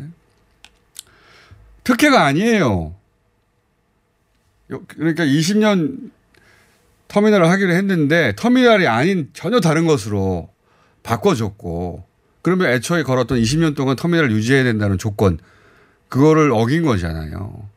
특혜가 1.85 2.25
아니에요. 2.25 2.95
그러니까 4.69 5.25
20년 5.25 6.11
터미널을 7.09 7.49
하기로 7.49 7.73
했는데 7.73 8.35
터미널이 8.37 8.87
아닌 8.87 9.31
전혀 9.33 9.59
다른 9.61 9.87
것으로 9.87 10.49
바꿔줬고 11.03 12.10
그러면 12.43 12.71
애초에 12.73 13.03
걸었던 13.03 13.39
20년 13.39 13.77
동안 13.77 13.97
터미널을 13.97 14.31
유지해야 14.33 14.65
된다는 14.65 14.99
조건 14.99 15.39
그거를 16.09 16.53
어긴 16.53 16.85
거잖아요. 16.85 17.69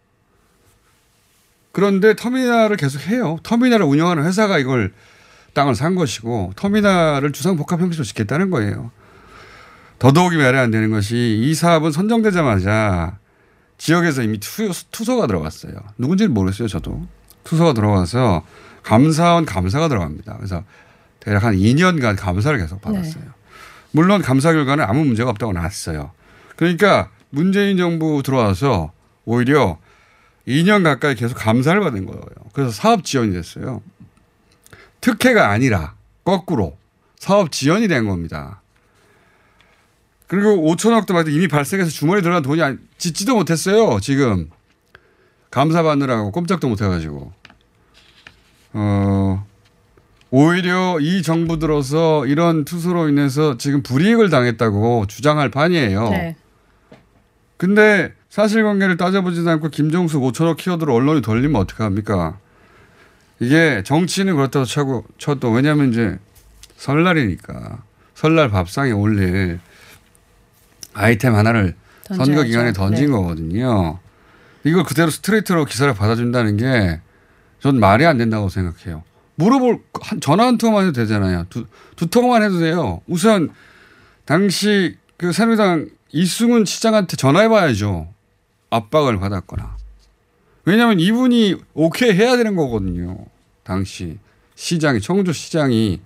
그런데 1.71 2.15
터미널을 2.15 2.77
계속 2.77 3.01
해요. 3.07 3.37
터미널을 3.43 3.85
운영하는 3.85 4.25
회사가 4.25 4.59
이걸 4.59 4.93
땅을 5.53 5.75
산 5.75 5.95
것이고 5.95 6.53
터미널을 6.55 7.31
주상복합 7.31 7.81
형식으로 7.81 8.03
짓겠다는 8.03 8.49
거예요. 8.51 8.91
더더욱이 9.99 10.37
말이 10.37 10.57
안 10.57 10.71
되는 10.71 10.91
것이 10.91 11.39
이 11.41 11.53
사업은 11.53 11.91
선정되자마자 11.91 13.17
지역에서 13.77 14.21
이미 14.21 14.39
투, 14.39 14.71
서가 14.71 15.27
들어갔어요. 15.27 15.73
누군지는 15.97 16.33
모르겠어요. 16.33 16.67
저도. 16.67 17.05
투서가 17.43 17.73
들어가서 17.73 18.45
감사원 18.83 19.45
감사가 19.45 19.89
들어갑니다. 19.89 20.37
그래서 20.37 20.63
대략 21.19 21.43
한 21.43 21.55
2년간 21.55 22.17
감사를 22.17 22.57
계속 22.57 22.81
받았어요. 22.81 23.23
네. 23.23 23.29
물론 23.93 24.21
감사 24.21 24.51
결과는 24.51 24.83
아무 24.83 25.05
문제가 25.05 25.29
없다고 25.29 25.53
나왔어요. 25.53 26.11
그러니까 26.55 27.09
문재인 27.29 27.77
정부 27.77 28.21
들어와서 28.23 28.91
오히려 29.25 29.77
2년 30.47 30.83
가까이 30.83 31.15
계속 31.15 31.35
감사를 31.35 31.79
받은 31.79 32.05
거예요. 32.05 32.25
그래서 32.51 32.71
사업 32.71 33.03
지원이 33.03 33.33
됐어요. 33.33 33.81
특혜가 34.99 35.49
아니라 35.49 35.93
거꾸로 36.23 36.77
사업 37.17 37.51
지원이 37.51 37.87
된 37.87 38.07
겁니다. 38.07 38.61
그리고 40.27 40.49
5천억도 40.75 41.13
막 41.13 41.27
이미 41.27 41.47
발생해서 41.47 41.91
주머니에 41.91 42.21
들어간 42.21 42.41
돈이 42.41 42.61
짓지도 42.97 43.35
못했어요. 43.35 43.99
지금 43.99 44.49
감사 45.51 45.83
받느라고 45.83 46.31
꼼짝도 46.31 46.67
못해가지고. 46.67 47.31
어, 48.73 49.47
오히려 50.35 50.97
이 50.99 51.21
정부 51.21 51.59
들어서 51.59 52.25
이런 52.25 52.65
투수로 52.65 53.07
인해서 53.07 53.55
지금 53.59 53.83
불이익을 53.83 54.31
당했다고 54.31 55.05
주장할 55.07 55.51
판이에요. 55.51 56.09
네. 56.09 56.35
근데 57.57 58.11
사실관계를 58.31 58.97
따져보지도 58.97 59.47
않고 59.51 59.69
김정수 59.69 60.19
5천억 60.19 60.57
키워드로 60.57 60.91
언론이 60.91 61.21
돌리면 61.21 61.61
어떡합니까? 61.61 62.39
이게 63.39 63.83
정치는 63.85 64.35
그렇다고 64.35 64.65
쳐고, 64.65 65.05
쳐도 65.19 65.51
왜냐하면 65.51 65.91
이제 65.91 66.17
설날이니까 66.77 67.83
설날 68.15 68.49
밥상에 68.49 68.91
올릴 68.91 69.59
아이템 70.95 71.35
하나를 71.35 71.75
던져야죠. 72.07 72.25
선거 72.31 72.43
기간에 72.43 72.73
던진 72.73 73.05
네. 73.05 73.11
거거든요. 73.11 73.99
이걸 74.63 74.83
그대로 74.83 75.11
스트레이트로 75.11 75.65
기사를 75.65 75.93
받아준다는 75.93 76.57
게 76.57 76.99
전 77.63 77.79
말이 77.79 78.05
안 78.05 78.17
된다고 78.17 78.49
생각해요. 78.49 79.03
물어볼 79.35 79.81
한, 80.01 80.21
전화 80.21 80.47
한 80.47 80.57
통만 80.57 80.83
해도 80.83 80.93
되잖아요. 80.93 81.45
두, 81.49 81.65
두 81.95 82.07
통만 82.07 82.43
해도 82.43 82.59
돼요. 82.59 83.01
우선 83.07 83.49
당시 84.25 84.97
그 85.17 85.31
새누리당 85.31 85.89
이승훈 86.11 86.65
시장한테 86.65 87.17
전화해 87.17 87.49
봐야죠. 87.49 88.07
압박을 88.69 89.19
받았거나. 89.19 89.77
왜냐하면 90.65 90.99
이분이 90.99 91.55
오케이 91.73 92.13
해야 92.13 92.37
되는 92.37 92.55
거거든요. 92.55 93.17
당시 93.63 94.17
시장이 94.55 95.01
청주 95.01 95.33
시장이 95.33 95.99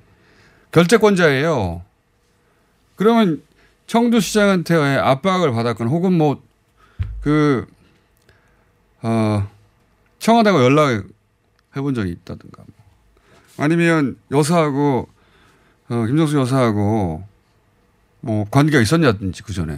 결재권자예요. 0.71 1.83
그러면 2.95 3.43
청주 3.85 4.19
시장한테 4.19 4.75
압박을 4.75 5.51
받았거나 5.51 5.89
혹은 5.89 6.13
뭐그 6.13 7.67
어, 9.01 9.47
청와대하고 10.19 10.63
연락해 10.63 11.01
본 11.75 11.93
적이 11.93 12.11
있다든가 12.11 12.63
뭐. 12.65 12.76
아니면 13.57 14.17
여사하고 14.31 15.07
어, 15.89 16.05
김정수 16.05 16.37
여사하고 16.37 17.23
뭐 18.21 18.45
관계가 18.51 18.81
있었냐든지 18.81 19.43
그 19.43 19.53
전에 19.53 19.73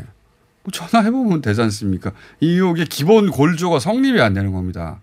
뭐 0.64 0.72
전화해보면 0.72 1.42
되지 1.42 1.62
않습니까? 1.62 2.12
이 2.40 2.52
의혹의 2.54 2.86
기본 2.88 3.30
골조가 3.32 3.80
성립이 3.80 4.20
안 4.22 4.34
되는 4.34 4.52
겁니다. 4.52 5.00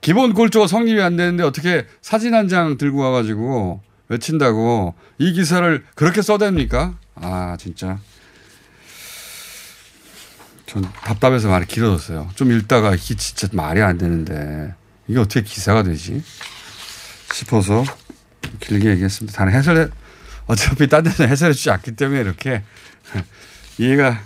기본 0.00 0.34
골조가 0.34 0.66
성립이 0.66 1.00
안 1.02 1.16
되는데 1.16 1.42
어떻게 1.42 1.86
사진 2.02 2.34
한 2.34 2.48
장 2.48 2.76
들고 2.76 2.98
와가지고 2.98 3.80
외친다고 4.08 4.94
이 5.18 5.32
기사를 5.32 5.84
그렇게 5.94 6.20
써댑니까? 6.20 6.94
아, 7.16 7.56
진짜. 7.58 7.98
전 10.66 10.82
답답해서 10.82 11.48
말이 11.48 11.66
길어졌어요. 11.66 12.28
좀 12.34 12.52
읽다가 12.52 12.94
이게 12.94 13.14
진짜 13.14 13.48
말이 13.52 13.80
안 13.82 13.98
되는데 13.98 14.74
이게 15.08 15.18
어떻게 15.18 15.42
기사가 15.42 15.82
되지? 15.82 16.22
싶어서 17.32 17.84
길게 18.60 18.90
얘기했습니다. 18.90 19.36
단 19.36 19.52
해설해, 19.52 19.88
어차피 20.46 20.88
딴 20.88 21.04
데서 21.04 21.24
해설해 21.24 21.52
주지 21.52 21.70
않기 21.70 21.96
때문에 21.96 22.20
이렇게 22.20 22.62
이해가 23.78 24.22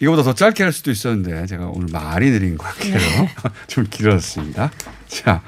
이거보다 0.00 0.22
더 0.24 0.34
짧게 0.34 0.62
할 0.64 0.72
수도 0.72 0.90
있었는데 0.90 1.46
제가 1.46 1.66
오늘 1.68 1.88
말이 1.92 2.30
느린 2.30 2.58
것 2.58 2.66
같아요. 2.66 2.94
네. 2.96 3.34
좀 3.68 3.86
길었습니다. 3.88 4.70
자. 5.08 5.42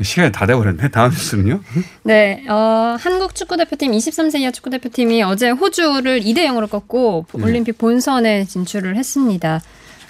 시간이 0.00 0.32
다 0.32 0.46
돼버렸네. 0.46 0.88
다음 0.88 1.10
뉴스는요? 1.10 1.60
네, 2.02 2.44
어, 2.48 2.96
한국 2.98 3.34
축구대표팀 3.34 3.92
23세 3.92 4.40
이하 4.40 4.50
축구대표팀이 4.50 5.22
어제 5.22 5.50
호주를 5.50 6.20
2대 6.22 6.38
0으로 6.46 6.68
꺾고 6.68 7.26
네. 7.34 7.44
올림픽 7.44 7.78
본선에 7.78 8.44
진출을 8.44 8.96
했습니다. 8.96 9.60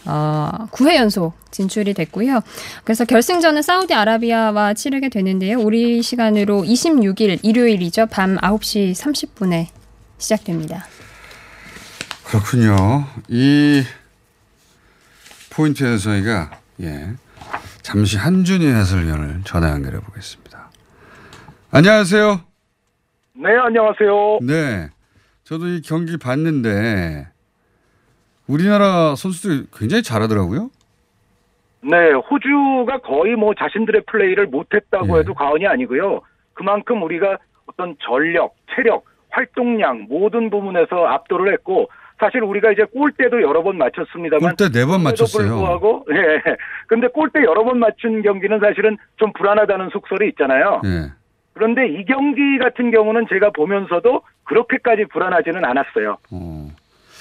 어, 0.07 0.67
9회 0.73 0.97
연속 0.97 1.35
진출이 1.51 1.95
됐고요. 1.95 2.41
그래서 2.85 3.05
결승전은 3.05 3.63
사우디아라비아와 3.63 4.75
치르게 4.75 5.09
되는데요. 5.09 5.59
우리 5.61 6.03
시간으로 6.03 6.63
26일 6.63 7.39
일요일이죠. 7.43 8.07
밤 8.07 8.37
9시 8.37 8.93
30분에 8.93 9.67
시작됩니다. 10.19 10.87
그렇군요. 12.25 13.07
이 13.29 13.83
포인트에서 15.51 15.99
저희가 15.99 16.51
예 16.81 17.11
잠시 17.83 18.17
한준희 18.17 18.67
해설위원을 18.67 19.43
전화 19.45 19.71
연결해 19.71 20.01
보겠습니다. 20.01 20.71
안녕하세요. 21.71 22.41
네, 23.35 23.49
안녕하세요. 23.67 24.39
네, 24.43 24.89
저도 25.45 25.69
이 25.69 25.83
경기 25.83 26.17
봤는데 26.17 27.29
우리나라 28.49 29.15
선수들이 29.15 29.67
굉장히 29.77 30.03
잘하더라고요. 30.03 30.71
네, 31.83 32.13
호주가 32.13 32.99
거의 32.99 33.35
뭐 33.35 33.53
자신들의 33.59 34.03
플레이를 34.07 34.47
못했다고 34.47 35.17
예. 35.17 35.21
해도 35.21 35.35
과언이 35.35 35.67
아니고요. 35.67 36.21
그만큼 36.55 37.03
우리가 37.03 37.39
어떤 37.67 37.97
전력, 38.01 38.55
체력, 38.75 39.05
활동량 39.31 40.07
모든 40.09 40.51
부분에서 40.51 41.07
압도를 41.07 41.53
했고 41.53 41.89
사실 42.21 42.43
우리가 42.43 42.71
이제 42.71 42.85
골대도 42.85 43.43
여러 43.43 43.63
번 43.65 43.79
맞췄습니다만 43.79 44.55
골대 44.57 44.71
네 44.71 44.87
번 44.87 45.03
맞췄어요. 45.03 45.49
불구하고 45.49 46.07
예. 46.13 46.43
근데 46.87 47.09
골대 47.09 47.41
여러 47.43 47.65
번 47.65 47.79
맞춘 47.81 48.23
경기는 48.23 48.61
사실은 48.61 48.97
좀 49.17 49.33
불안하다는 49.33 49.89
속설이 49.91 50.29
있잖아요. 50.31 50.83
예. 50.85 51.11
그런데 51.55 51.89
이 51.89 52.05
경기 52.05 52.59
같은 52.59 52.91
경우는 52.93 53.27
제가 53.29 53.51
보면서도 53.51 54.23
그렇게까지 54.45 55.07
불안하지는 55.07 55.65
않았어요. 55.65 56.17
예, 56.33 56.37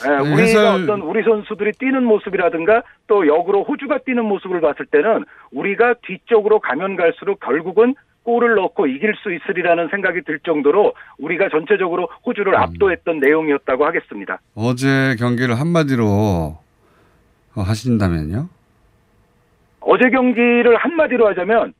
네, 0.03 0.17
우리가 0.19 0.35
해설- 0.41 0.83
어떤 0.83 1.01
우리 1.01 1.23
선수들이 1.23 1.73
뛰는 1.73 2.03
모습이라든가 2.03 2.83
또 3.07 3.27
역으로 3.27 3.63
호주가 3.63 3.99
뛰는 3.99 4.25
모습을 4.25 4.61
봤을 4.61 4.85
때는 4.87 5.25
우리가 5.51 5.95
뒤쪽으로 6.05 6.59
가면 6.59 6.95
갈수록 6.95 7.39
결국은 7.39 7.95
골을 8.23 8.53
넣고 8.55 8.85
이길 8.87 9.15
수 9.15 9.33
있으리라는 9.33 9.87
생각이 9.89 10.21
들 10.21 10.39
정도로 10.39 10.93
우리가 11.17 11.49
전체적으로 11.49 12.07
호주를 12.25 12.53
음. 12.53 12.59
압도했던 12.59 13.19
내용이었다고 13.19 13.85
하겠습니다. 13.85 14.39
어제 14.55 15.15
경기를 15.17 15.59
한마디로 15.59 16.05
어, 16.05 16.61
하신다면요? 17.55 18.47
어제 19.81 20.09
경기를 20.11 20.75
한마디로 20.77 21.27
하자면 21.29 21.73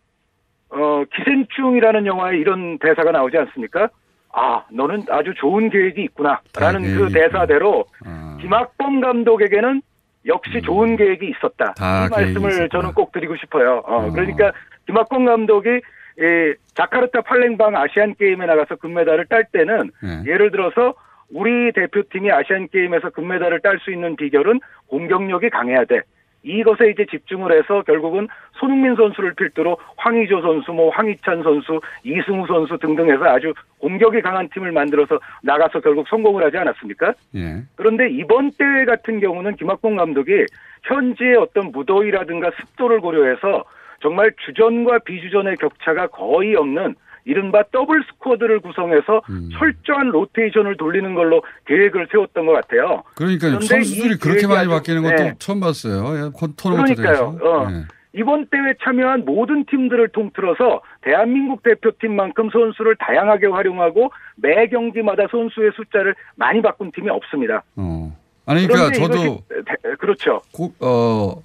어, 0.70 1.04
기생충이라는 1.16 2.06
영화에 2.08 2.38
이런 2.38 2.80
대사가 2.80 3.12
나오지 3.12 3.38
않습니까? 3.38 3.90
아, 4.34 4.64
너는 4.72 5.06
아주 5.10 5.34
좋은 5.36 5.70
계획이 5.70 6.04
있구나라는 6.04 6.82
계획이 6.82 6.98
그 6.98 7.10
대사대로 7.12 7.86
아. 8.06 8.38
김학범 8.42 9.02
감독에게는 9.02 9.82
역시 10.26 10.62
좋은 10.62 10.96
계획이 10.96 11.30
있었다. 11.30 11.70
음. 11.70 11.74
다이 11.78 12.10
말씀을 12.10 12.52
있었구나. 12.52 12.68
저는 12.70 12.94
꼭 12.94 13.12
드리고 13.12 13.36
싶어요. 13.38 13.82
어, 13.86 14.12
그러니까 14.12 14.52
김학범 14.86 15.26
감독이 15.26 15.82
예, 16.20 16.54
자카르타 16.76 17.22
팔랭방 17.22 17.76
아시안 17.76 18.16
게임에 18.16 18.46
나가서 18.46 18.76
금메달을 18.76 19.26
딸 19.28 19.46
때는 19.52 19.92
네. 20.04 20.32
예를 20.32 20.52
들어서 20.52 20.94
우리 21.34 21.72
대표팀이 21.72 22.32
아시안 22.32 22.68
게임에서 22.68 23.10
금메달을 23.12 23.62
딸 23.62 23.80
수 23.80 23.92
있는 23.92 24.16
비결은 24.16 24.60
공격력이 24.88 25.50
강해야 25.50 25.86
돼. 25.86 26.02
이것에 26.44 26.90
이제 26.90 27.06
집중을 27.06 27.52
해서 27.52 27.82
결국은 27.84 28.28
손흥민 28.54 28.96
선수를 28.96 29.34
필두로 29.34 29.78
황의조 29.98 30.42
선수, 30.42 30.72
뭐 30.72 30.90
황희찬 30.90 31.44
선수, 31.44 31.80
이승우 32.04 32.48
선수 32.48 32.78
등등 32.78 33.12
해서 33.12 33.26
아주 33.26 33.54
공격이 33.80 34.22
강한 34.22 34.50
팀을 34.50 34.72
만들어서 34.72 35.20
나가서 35.44 35.80
결국 35.82 36.08
성공을 36.08 36.44
하지 36.44 36.58
않았습니까? 36.58 37.14
예. 37.36 37.64
그런데 37.76 38.10
이번 38.10 38.52
대회 38.58 38.86
같은 38.86 39.20
경우는 39.20 39.56
김학범 39.56 39.96
감독이 39.98 40.46
현지의 40.84 41.36
어떤 41.36 41.72
무더위라든가 41.72 42.52
습도를 42.60 43.02
고려해서 43.02 43.64
정말 44.02 44.32
주전과 44.46 45.00
비주전의 45.00 45.58
격차가 45.58 46.08
거의 46.08 46.56
없는 46.56 46.96
이른바 47.26 47.64
더블 47.72 48.04
스쿼드를 48.14 48.60
구성해서 48.62 49.22
철저한 49.58 50.10
로테이션을 50.10 50.78
돌리는 50.78 51.14
걸로 51.16 51.42
계획을 51.68 52.08
세웠던 52.12 52.46
것 52.46 52.54
같아요. 52.54 53.04
그러니까 53.16 53.50
선수들이 53.62 54.16
이 54.16 54.18
그렇게 54.18 54.48
많이 54.48 54.68
바뀌는 54.68 55.04
것도 55.04 55.16
네. 55.16 55.34
처음 55.40 55.60
봤어요. 55.60 56.26
예, 56.26 56.30
콘- 56.34 56.54
토너먼트 56.56 56.96
그러니까요. 56.96 57.38
어. 57.42 57.68
예. 57.72 57.86
이번 58.14 58.46
대회 58.48 58.74
참여한 58.84 59.24
모든 59.24 59.64
팀들을 59.66 60.10
통틀어서 60.10 60.82
대한민국 61.02 61.64
대표팀만큼 61.64 62.50
선수를 62.52 62.98
다양하게 63.00 63.48
활용하고 63.48 64.12
매 64.36 64.68
경기마다 64.68 65.24
선수의 65.32 65.72
숫자를 65.78 66.14
많이 66.36 66.62
바꾼 66.62 66.92
팀이 66.92 67.10
없습니다. 67.10 67.64
어. 67.78 68.14
아니 68.46 68.68
그러니까 68.68 68.92
저도 69.00 69.44
대- 69.48 69.94
그렇죠. 70.00 70.42
고- 70.52 70.74
어 70.82 71.42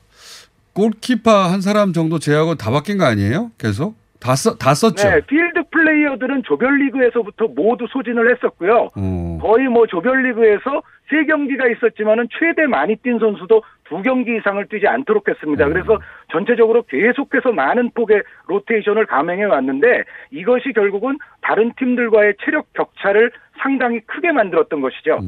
골키퍼 0.72 1.30
한 1.30 1.60
사람 1.60 1.92
정도 1.92 2.18
제하고 2.18 2.54
다 2.56 2.70
바뀐 2.70 2.98
거 2.98 3.04
아니에요? 3.04 3.50
계속 3.58 3.94
다, 4.18 4.34
써, 4.34 4.56
다 4.56 4.74
썼죠. 4.74 5.08
네, 5.08 5.20
필드 5.20 5.62
플레이어들은 5.86 6.42
조별리그에서부터 6.42 7.48
모두 7.54 7.86
소진을 7.88 8.34
했었고요. 8.34 8.88
어. 8.96 9.38
거의 9.40 9.68
뭐 9.68 9.86
조별리그에서 9.86 10.82
세 11.08 11.24
경기가 11.24 11.68
있었지만은 11.68 12.26
최대 12.38 12.66
많이 12.66 12.96
뛴 12.96 13.18
선수도 13.20 13.62
두 13.84 14.02
경기 14.02 14.36
이상을 14.36 14.66
뛰지 14.66 14.88
않도록 14.88 15.28
했습니다. 15.28 15.68
그래서 15.68 15.98
전체적으로 16.32 16.82
계속해서 16.82 17.52
많은 17.52 17.90
폭의 17.94 18.22
로테이션을 18.48 19.06
감행해 19.06 19.44
왔는데 19.44 20.02
이것이 20.32 20.72
결국은 20.72 21.16
다른 21.42 21.72
팀들과의 21.78 22.34
체력 22.44 22.72
격차를 22.72 23.30
상당히 23.58 24.00
크게 24.00 24.32
만들었던 24.32 24.80
것이죠. 24.80 25.20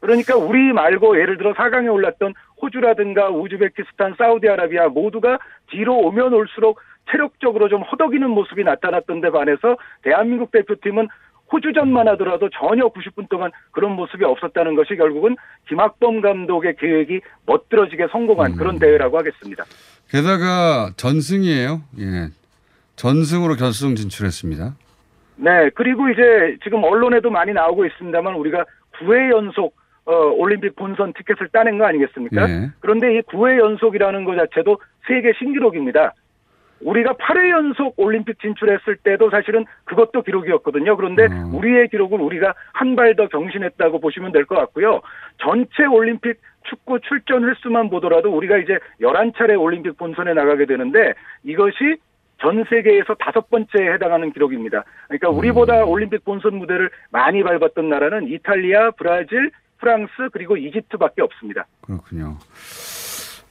그러니까 0.00 0.34
우리 0.36 0.72
말고 0.72 1.20
예를 1.20 1.36
들어 1.36 1.52
4강에 1.52 1.92
올랐던 1.92 2.32
호주라든가 2.62 3.28
우즈베키스탄, 3.28 4.14
사우디아라비아 4.16 4.88
모두가 4.88 5.38
뒤로 5.68 5.98
오면 5.98 6.32
올수록 6.32 6.80
체력적으로 7.10 7.68
좀 7.68 7.82
허덕이는 7.82 8.30
모습이 8.30 8.64
나타났던 8.64 9.20
데 9.20 9.30
반해서 9.30 9.76
대한민국 10.02 10.50
대표팀은 10.50 11.08
호주전만 11.52 12.06
하더라도 12.08 12.48
전혀 12.50 12.88
90분 12.88 13.28
동안 13.28 13.50
그런 13.72 13.92
모습이 13.92 14.24
없었다는 14.24 14.76
것이 14.76 14.94
결국은 14.96 15.36
김학범 15.68 16.20
감독의 16.20 16.76
계획이 16.76 17.20
멋들어지게 17.46 18.06
성공한 18.12 18.54
그런 18.54 18.78
대회라고 18.78 19.18
하겠습니다. 19.18 19.64
게다가 20.08 20.90
전승이에요. 20.96 21.82
예. 21.98 22.28
전승으로 22.96 23.56
결승 23.56 23.96
진출했습니다. 23.96 24.74
네, 25.36 25.70
그리고 25.74 26.08
이제 26.10 26.56
지금 26.62 26.84
언론에도 26.84 27.30
많이 27.30 27.52
나오고 27.52 27.86
있습니다만 27.86 28.34
우리가 28.34 28.64
9회 28.98 29.32
연속 29.32 29.74
어, 30.04 30.12
올림픽 30.36 30.76
본선 30.76 31.12
티켓을 31.12 31.48
따낸 31.48 31.78
거 31.78 31.86
아니겠습니까? 31.86 32.48
예. 32.48 32.70
그런데 32.80 33.16
이 33.16 33.20
9회 33.22 33.58
연속이라는 33.58 34.24
것 34.24 34.36
자체도 34.36 34.80
세계 35.06 35.32
신기록입니다. 35.38 36.14
우리가 36.80 37.12
8회 37.14 37.50
연속 37.50 37.94
올림픽 37.98 38.38
진출했을 38.40 38.96
때도 38.96 39.30
사실은 39.30 39.64
그것도 39.84 40.22
기록이었거든요. 40.22 40.96
그런데 40.96 41.26
우리의 41.52 41.88
기록을 41.88 42.20
우리가 42.20 42.54
한 42.72 42.96
발 42.96 43.14
더 43.16 43.28
경신했다고 43.28 44.00
보시면 44.00 44.32
될 44.32 44.44
것 44.46 44.56
같고요. 44.56 45.00
전체 45.38 45.84
올림픽 45.84 46.40
축구 46.64 47.00
출전 47.00 47.48
횟수만 47.48 47.90
보더라도 47.90 48.34
우리가 48.36 48.58
이제 48.58 48.78
11차례 49.00 49.58
올림픽 49.60 49.96
본선에 49.96 50.32
나가게 50.34 50.66
되는데 50.66 51.14
이것이 51.44 51.96
전 52.38 52.64
세계에서 52.70 53.14
다섯 53.14 53.50
번째에 53.50 53.92
해당하는 53.92 54.32
기록입니다. 54.32 54.84
그러니까 55.08 55.28
우리보다 55.28 55.84
올림픽 55.84 56.24
본선 56.24 56.54
무대를 56.56 56.90
많이 57.10 57.42
밟았던 57.42 57.88
나라는 57.88 58.28
이탈리아, 58.28 58.90
브라질, 58.92 59.50
프랑스 59.78 60.12
그리고 60.32 60.56
이집트밖에 60.56 61.20
없습니다. 61.22 61.66
그렇군요. 61.82 62.36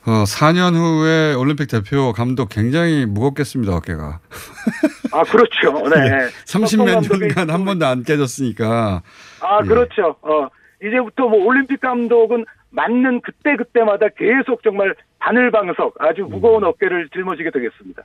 어, 0.05 0.23
4년 0.23 0.75
후에 0.75 1.33
올림픽 1.33 1.67
대표 1.67 2.13
감독 2.13 2.49
굉장히 2.49 3.05
무겁겠습니다, 3.05 3.75
어깨가. 3.75 4.19
아 5.12 5.23
그렇죠. 5.23 5.89
네. 5.89 6.27
30몇 6.45 6.93
감독이 6.93 7.27
년간 7.27 7.49
한 7.49 7.65
번도 7.65 7.85
안 7.85 8.03
깨졌으니까. 8.03 9.01
아, 9.41 9.63
그렇죠. 9.63 10.15
어, 10.21 10.47
이제부터 10.83 11.27
뭐 11.27 11.45
올림픽 11.45 11.81
감독은 11.81 12.45
맞는 12.71 13.21
그때 13.21 13.55
그때마다 13.55 14.07
계속 14.09 14.63
정말 14.63 14.95
바늘방석 15.19 15.95
아주 15.99 16.23
무거운 16.23 16.63
어깨를 16.63 17.09
짊어지게 17.13 17.51
되겠습니다. 17.51 18.03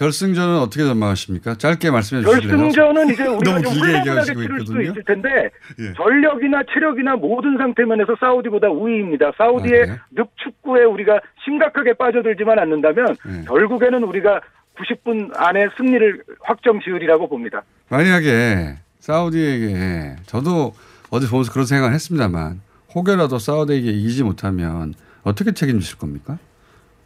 결승전은 0.00 0.60
어떻게 0.60 0.82
전망하십니까? 0.82 1.56
짧게 1.56 1.90
말씀해 1.90 2.22
주실래요? 2.22 2.56
결승전은 2.56 3.10
이제 3.10 3.26
우리가 3.26 3.60
좀 3.60 3.96
얘기하시고 3.96 4.40
치를 4.40 4.60
수 4.60 4.62
있거든요. 4.62 4.90
있을 4.92 5.04
텐데 5.04 5.50
예. 5.78 5.92
전력이나 5.92 6.62
체력이나 6.72 7.16
모든 7.16 7.58
상태 7.58 7.84
면에서 7.84 8.16
사우디보다 8.18 8.70
우위입니다. 8.70 9.28
아, 9.28 9.32
사우디의 9.36 9.98
늑축구에 10.12 10.84
우리가 10.84 11.20
심각하게 11.44 11.92
빠져들지만 11.92 12.58
않는다면 12.58 13.14
예. 13.28 13.44
결국에는 13.44 14.02
우리가 14.04 14.40
90분 14.78 15.36
안에 15.36 15.68
승리를 15.76 16.24
확정 16.40 16.80
지으리라고 16.80 17.28
봅니다. 17.28 17.62
만약에 17.90 18.76
사우디에게 19.00 20.16
저도 20.24 20.72
어제 21.10 21.28
보면서 21.28 21.52
그런 21.52 21.66
생각을 21.66 21.92
했습니다만 21.92 22.62
혹여라도 22.94 23.38
사우디에게 23.38 23.90
이기지 23.90 24.22
못하면 24.22 24.94
어떻게 25.24 25.52
책임지실 25.52 25.98
겁니까? 25.98 26.38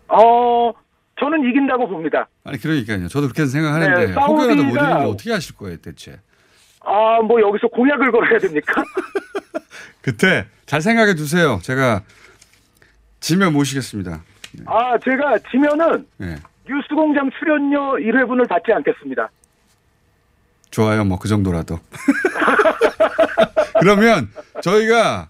어, 0.07 0.73
저는 1.25 1.43
이긴다고 1.49 1.89
봅니다. 1.89 2.29
아니 2.45 2.59
그러니까요. 2.59 3.09
저도 3.09 3.29
그렇게 3.29 3.47
생각하는데 3.47 4.07
네, 4.09 4.15
사우디가- 4.15 4.53
이기면 4.53 5.07
어떻게 5.07 5.33
하실 5.33 5.57
거예요, 5.57 5.79
대체? 5.79 6.21
아, 6.81 7.21
뭐 7.23 7.41
여기서 7.41 7.69
공약을 7.69 8.13
걸어야 8.13 8.39
됩니까? 8.39 8.85
그때 10.03 10.45
잘 10.67 10.83
생각해 10.83 11.15
두세요. 11.15 11.61
제가 11.63 12.03
지면 13.21 13.55
모시겠습니다. 13.55 14.23
아, 14.67 14.99
제가 14.99 15.39
지면은 15.51 16.07
예. 16.21 16.37
뉴스공장 16.69 17.31
출연료 17.39 17.95
1회분을 17.97 18.47
받지 18.47 18.71
않겠습니다. 18.73 19.31
좋아요. 20.71 21.05
뭐 21.05 21.19
그 21.19 21.27
정도라도. 21.29 21.79
그러면 23.81 24.29
저희가 24.63 25.29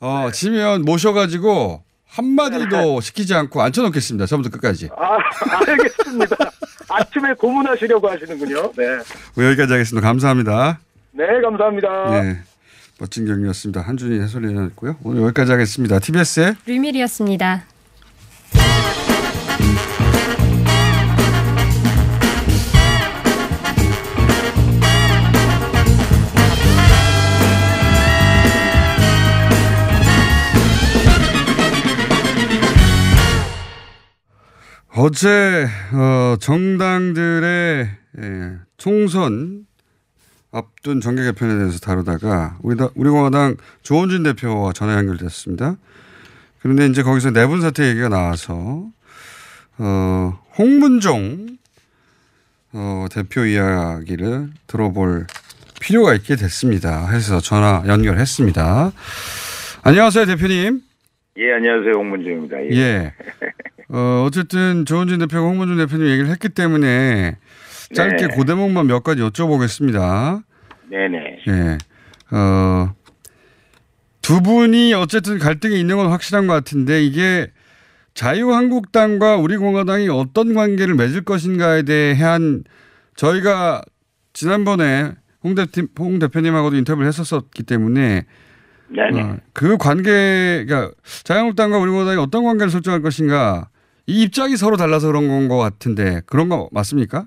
어, 0.00 0.30
지면 0.32 0.82
모셔가지고 0.82 1.82
한마디도 2.14 3.00
시키지 3.00 3.34
않고 3.34 3.60
앉혀놓겠습니다. 3.62 4.26
처음부터 4.26 4.56
끝까지. 4.56 4.88
아, 4.96 5.18
알겠습니다. 5.66 6.36
아침에 6.88 7.34
고문하시려고 7.34 8.08
하시는군요. 8.08 8.72
네. 8.76 8.84
여기까지 9.44 9.72
하겠습니다. 9.72 10.06
감사합니다. 10.06 10.78
네, 11.12 11.24
감사합니다. 11.42 11.88
예. 12.24 12.38
멋진 13.00 13.26
경기였습니다. 13.26 13.80
한준희 13.80 14.20
해설위원이었고요. 14.20 14.96
오늘 15.02 15.22
여기까지 15.22 15.50
하겠습니다. 15.50 15.98
TBS의 15.98 16.54
류밀이었습니다. 16.66 17.73
어제 34.96 35.66
어, 35.92 36.36
정당들의 36.38 37.88
예, 38.22 38.52
총선 38.76 39.66
앞둔 40.52 41.00
정계 41.00 41.24
개편에 41.24 41.58
대해서 41.58 41.80
다루다가 41.80 42.56
우리 42.62 42.76
다, 42.76 42.88
우리 42.94 43.10
공화당 43.10 43.56
조원진 43.82 44.22
대표와 44.22 44.72
전화 44.72 44.94
연결됐습니다. 44.94 45.76
그런데 46.60 46.86
이제 46.86 47.02
거기서 47.02 47.32
내분 47.32 47.60
사태 47.60 47.88
얘기가 47.88 48.08
나와서 48.08 48.86
어, 49.78 50.38
홍문종 50.56 51.58
어, 52.74 53.06
대표 53.10 53.44
이야기를 53.44 54.50
들어볼 54.68 55.26
필요가 55.80 56.14
있게 56.14 56.36
됐습니다. 56.36 57.08
해서 57.08 57.40
전화 57.40 57.82
연결했습니다. 57.88 58.92
안녕하세요, 59.82 60.26
대표님. 60.26 60.82
예, 61.38 61.52
안녕하세요. 61.52 61.94
홍문중입니다. 61.94 62.64
예. 62.66 62.76
예. 62.76 63.14
어, 63.94 64.24
어쨌든 64.26 64.84
조원진 64.84 65.20
대표가 65.20 65.46
홍문준 65.46 65.76
대표님 65.76 66.08
얘기를 66.08 66.28
했기 66.28 66.48
때문에 66.48 67.36
짧게 67.94 68.26
네. 68.26 68.34
그 68.36 68.44
대목만 68.44 68.88
몇 68.88 69.04
가지 69.04 69.22
여쭤보겠습니다. 69.22 70.42
네네. 70.90 71.38
예. 71.46 71.78
어, 72.36 72.92
두 74.20 74.42
분이 74.42 74.94
어쨌든 74.94 75.38
갈등이 75.38 75.78
있는 75.78 75.96
건 75.96 76.08
확실한 76.08 76.48
것 76.48 76.54
같은데 76.54 77.04
이게 77.04 77.52
자유한국당과 78.14 79.36
우리공화당이 79.36 80.08
어떤 80.08 80.54
관계를 80.54 80.96
맺을 80.96 81.22
것인가에 81.22 81.82
대한 81.82 82.64
저희가 83.14 83.82
지난번에 84.32 85.12
홍, 85.44 85.54
대, 85.54 85.66
홍 86.00 86.18
대표님하고도 86.18 86.74
인터뷰를 86.78 87.06
했었기 87.06 87.62
때문에 87.62 88.24
네네. 88.88 89.22
어, 89.22 89.36
그 89.52 89.76
관계가 89.76 90.90
자유한국당과 91.22 91.78
우리공화당이 91.78 92.16
어떤 92.18 92.42
관계를 92.42 92.72
설정할 92.72 93.00
것인가 93.00 93.68
이 94.06 94.22
입장이 94.24 94.56
서로 94.56 94.76
달라서 94.76 95.06
그런 95.08 95.28
건 95.28 95.48
것 95.48 95.58
같은데 95.58 96.20
그런 96.26 96.48
거 96.48 96.68
맞습니까? 96.72 97.26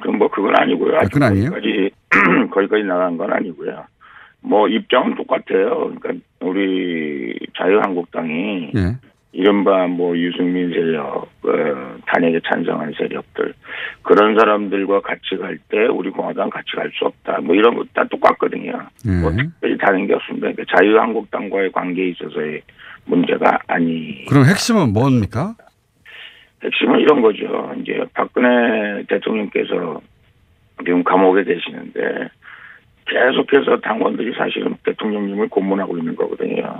그럼 0.00 0.18
뭐 0.18 0.28
그건 0.28 0.54
아니고요. 0.56 0.98
아직 0.98 1.12
그건 1.12 1.28
아니에요? 1.28 1.50
거기까지 1.50 1.90
거기까지 2.52 2.82
나간 2.84 3.16
건 3.16 3.32
아니고요. 3.32 3.84
뭐 4.40 4.68
입장은 4.68 5.14
똑같아요. 5.16 5.92
그러니까 6.00 6.10
우리 6.40 7.38
자유한국당이 7.58 8.70
예. 8.76 8.96
이른바 9.32 9.86
뭐 9.88 10.16
유승민 10.16 10.70
세력, 10.70 11.28
어, 11.42 11.96
단핵에 12.06 12.38
찬성한 12.48 12.92
세력들 12.96 13.52
그런 14.02 14.38
사람들과 14.38 15.00
같이 15.00 15.36
갈 15.40 15.58
때 15.68 15.86
우리 15.86 16.10
공화당 16.10 16.50
같이 16.50 16.66
갈 16.76 16.88
수 16.92 17.06
없다. 17.06 17.40
뭐 17.40 17.56
이런 17.56 17.74
거다 17.74 18.04
똑같거든요. 18.08 18.72
뭐 19.22 19.32
예. 19.32 19.36
특별히 19.38 19.78
다른 19.78 20.06
게 20.06 20.14
없습니다. 20.14 20.52
그러니까 20.52 20.76
자유한국당과의 20.76 21.72
관계에 21.72 22.10
있어서의 22.10 22.62
문제가 23.06 23.58
아니. 23.66 24.24
그럼 24.26 24.44
핵심은 24.44 24.92
뭡니까? 24.92 25.54
핵심은 26.64 27.00
이런 27.00 27.20
거죠. 27.20 27.72
이제 27.80 28.04
박근혜 28.14 29.02
대통령께서 29.08 30.00
지금 30.84 31.04
감옥에 31.04 31.44
계시는데 31.44 32.28
계속해서 33.06 33.80
당원들이 33.80 34.32
사실은 34.34 34.74
대통령님을 34.84 35.48
고문하고 35.48 35.98
있는 35.98 36.16
거거든요. 36.16 36.78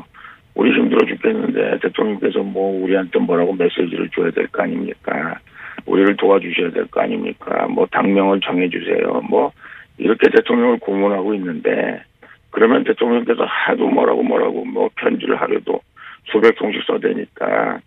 우리 0.55 0.73
힘들어 0.73 1.05
죽겠는데 1.07 1.81
대통령께서 1.83 2.39
뭐 2.41 2.83
우리한테 2.83 3.19
뭐라고 3.19 3.53
메시지를 3.55 4.09
줘야 4.15 4.31
될 4.31 4.47
거 4.49 4.63
아닙니까? 4.63 5.39
우리를 5.87 6.17
도와주셔야 6.17 6.71
될 6.71 6.87
거 6.87 7.01
아닙니까? 7.03 7.67
뭐 7.69 7.87
당명을 7.91 8.41
정해주세요. 8.41 9.23
뭐 9.29 9.53
이렇게 9.99 10.31
대통령을 10.31 10.79
고문하고 10.79 11.35
있는데 11.35 12.03
그러면 12.51 12.85
대통령께서 12.85 13.45
하도 13.45 13.89
뭐라고 13.89 14.23
뭐라고 14.23 14.65
뭐 14.65 14.89
편지를 14.97 15.41
하려도 15.41 15.81
수백 16.27 16.57
통씩 16.57 16.83
써대니까 16.87 17.81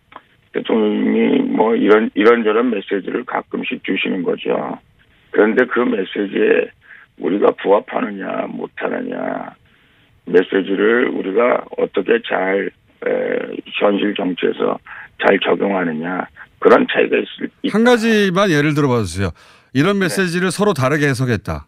대통령이 0.57 1.39
뭐 1.43 1.75
이런 1.75 2.09
이런저런 2.15 2.71
메시지를 2.71 3.23
가끔씩 3.25 3.83
주시는 3.83 4.23
거죠. 4.23 4.77
그런데 5.31 5.65
그 5.65 5.79
메시지에 5.79 6.71
우리가 7.19 7.51
부합하느냐 7.61 8.47
못하느냐 8.47 9.53
메시지를 10.25 11.09
우리가 11.09 11.65
어떻게 11.77 12.19
잘 12.27 12.69
에, 13.05 13.55
현실 13.79 14.15
정치에서 14.15 14.79
잘 15.25 15.39
적용하느냐 15.39 16.27
그런 16.59 16.87
차이가 16.91 17.17
있을 17.17 17.49
한 17.71 17.83
가지만 17.83 18.49
예를 18.49 18.73
들어봐 18.73 19.01
주세요. 19.01 19.29
이런 19.73 19.99
메시지를 19.99 20.49
서로 20.49 20.73
다르게 20.73 21.05
해석했다. 21.07 21.67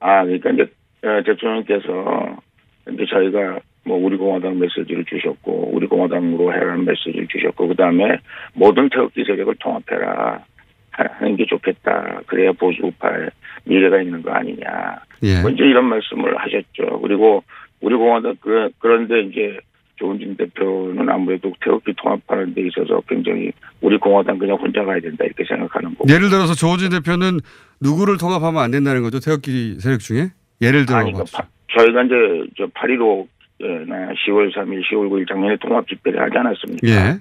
아, 0.00 0.24
그러니까 0.24 0.50
이제 0.50 0.62
어, 1.02 1.22
대통령께서 1.24 2.36
이제 2.92 3.04
저희가 3.10 3.58
뭐 3.84 3.96
우리 3.98 4.16
공화당 4.16 4.58
메시지를 4.58 5.04
주셨고 5.04 5.70
우리 5.72 5.86
공화당으로 5.86 6.52
해라는 6.52 6.84
메시지를 6.84 7.26
주셨고 7.28 7.68
그 7.68 7.74
다음에 7.74 8.16
모든 8.54 8.88
태극기 8.88 9.24
세력을 9.24 9.54
통합해라 9.60 10.42
하는 10.90 11.36
게 11.36 11.44
좋겠다. 11.46 12.20
그래야 12.26 12.52
보수 12.52 12.78
우파의 12.82 13.28
미래가 13.64 14.00
있는 14.00 14.22
거 14.22 14.30
아니냐. 14.30 14.66
예. 15.22 15.40
뭐 15.42 15.50
이런 15.50 15.84
말씀을 15.86 16.36
하셨죠. 16.38 17.00
그리고 17.00 17.42
우리 17.80 17.94
공화당 17.96 18.36
그 18.40 18.70
그런데 18.78 19.20
이제 19.22 19.58
조은진 19.96 20.36
대표는 20.36 21.08
아무래도 21.08 21.52
태극기 21.60 21.92
통합하는 21.96 22.54
데 22.54 22.62
있어서 22.66 23.00
굉장히 23.08 23.52
우리 23.80 23.96
공화당 23.98 24.38
그냥 24.38 24.56
혼자 24.56 24.84
가야 24.84 24.98
된다 25.00 25.24
이렇게 25.24 25.44
생각하는 25.44 25.90
거고. 25.94 26.08
예를 26.12 26.30
들어서 26.30 26.54
조호진 26.54 26.90
대표는 26.90 27.38
누구를 27.80 28.16
통합하면 28.18 28.62
안 28.62 28.70
된다는 28.70 29.02
거죠. 29.02 29.20
태극기 29.20 29.78
세력 29.80 30.00
중에 30.00 30.28
예를 30.62 30.86
들어 30.86 30.98
아니, 30.98 31.12
그 31.12 31.24
파- 31.32 31.46
저희가 31.76 32.02
이제 32.04 32.14
저 32.56 32.66
8.15나 32.66 33.26
10월 33.60 34.52
3일, 34.52 34.82
10월 34.84 35.08
9일 35.10 35.28
작년에 35.28 35.56
통합 35.56 35.86
집회를 35.88 36.20
하지 36.20 36.36
않았습니까? 36.38 36.86
예. 36.88 37.20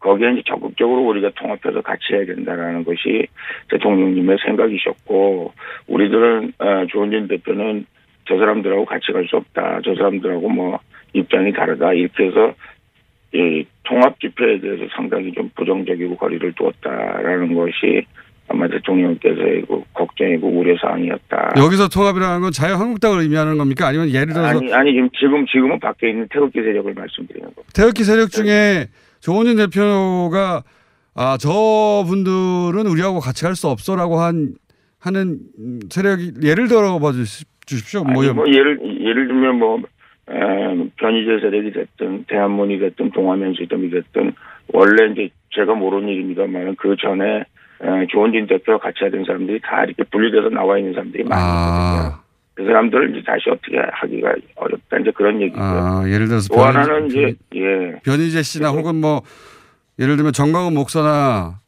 거기에 0.00 0.32
이제 0.32 0.42
적극적으로 0.46 1.00
우리가 1.06 1.30
통합해서 1.34 1.80
같이 1.80 2.12
해야 2.12 2.26
된다라는 2.26 2.84
것이 2.84 3.26
대통령님의 3.70 4.36
생각이셨고 4.44 5.52
우리들은 5.86 6.52
어, 6.58 6.86
조은진 6.90 7.26
대표는 7.28 7.86
저 8.26 8.36
사람들하고 8.38 8.84
같이 8.84 9.12
갈 9.12 9.26
수 9.26 9.36
없다. 9.36 9.80
저 9.84 9.94
사람들하고 9.94 10.48
뭐 10.48 10.78
입장이 11.14 11.52
다르다. 11.52 11.92
이렇게 11.94 12.26
해서 12.26 12.54
이 13.32 13.64
통합 13.84 14.20
집회에 14.20 14.60
대해서 14.60 14.84
상당히 14.94 15.32
좀 15.32 15.50
부정적이고 15.56 16.16
거리를 16.16 16.52
두었다라는 16.52 17.54
것이 17.54 18.06
아마 18.48 18.68
대통령께서의 18.68 19.64
그 19.66 19.82
걱정이고 19.94 20.46
우려 20.48 20.76
사항이었다. 20.80 21.52
여기서 21.56 21.88
통합이라는 21.88 22.40
건 22.42 22.52
자유한국당을 22.52 23.20
의미하는 23.22 23.56
겁니까? 23.58 23.86
아니면 23.88 24.10
예를 24.10 24.34
들어서 24.34 24.58
아니 24.58 24.72
아니 24.72 24.92
지금 24.92 25.08
지금 25.18 25.46
지금은 25.46 25.80
밖에 25.80 26.10
있는 26.10 26.28
태극기 26.30 26.60
세력을 26.60 26.92
말씀드리는 26.92 27.44
겁니다. 27.46 27.62
태극기 27.74 28.04
세력 28.04 28.30
중에 28.30 28.88
조원진 29.20 29.56
대표가 29.56 30.62
아 31.16 31.36
저 31.38 32.04
분들은 32.06 32.86
우리하고 32.86 33.20
같이 33.20 33.44
갈 33.44 33.54
수 33.54 33.68
없어 33.68 33.94
라고 33.96 34.18
한 34.18 34.54
하는 35.00 35.38
음, 35.58 35.80
세력이 35.90 36.32
예를 36.42 36.66
들어봐 36.68 37.12
주시- 37.12 37.44
주십시오. 37.66 38.02
아니, 38.04 38.12
뭐, 38.12 38.32
뭐 38.34 38.46
예를 38.48 38.78
예를 39.00 39.28
들면 39.28 39.58
뭐 39.58 39.78
에, 40.30 40.34
변희재 40.96 41.40
세력이 41.40 41.72
됐든 41.72 42.24
대한문이 42.28 42.78
됐든 42.78 43.10
동아면시점이 43.12 43.90
됐든 43.90 44.32
원래 44.72 45.12
이제 45.12 45.28
제가 45.50 45.74
모르는 45.74 46.08
일입니다만 46.08 46.74
그 46.76 46.96
전에 47.00 47.24
에, 47.40 47.44
조원진 48.10 48.46
대표와 48.46 48.78
같이 48.78 49.04
하던 49.04 49.24
사람들이 49.24 49.60
다 49.60 49.84
이렇게 49.84 50.02
분리돼서 50.04 50.48
나와 50.48 50.78
있는 50.78 50.92
사람들이 50.92 51.24
많아요. 51.24 51.46
아, 51.46 52.20
그 52.54 52.64
사람들을 52.64 53.10
이제 53.10 53.22
다시 53.26 53.50
어떻게 53.50 53.78
하기가 53.78 54.34
어렵다 54.56 54.98
이제 54.98 55.10
그런 55.14 55.40
얘기죠. 55.40 55.60
아, 55.60 56.04
예를 56.06 56.28
들어서 56.28 56.48
또 56.54 56.60
하나는 56.62 57.06
이제 57.06 57.34
예 57.54 58.00
변희재 58.04 58.42
씨나 58.42 58.70
혹은 58.70 58.96
뭐 58.96 59.22
예를 59.98 60.16
들면 60.16 60.32
정광훈 60.32 60.74
목사나 60.74 61.60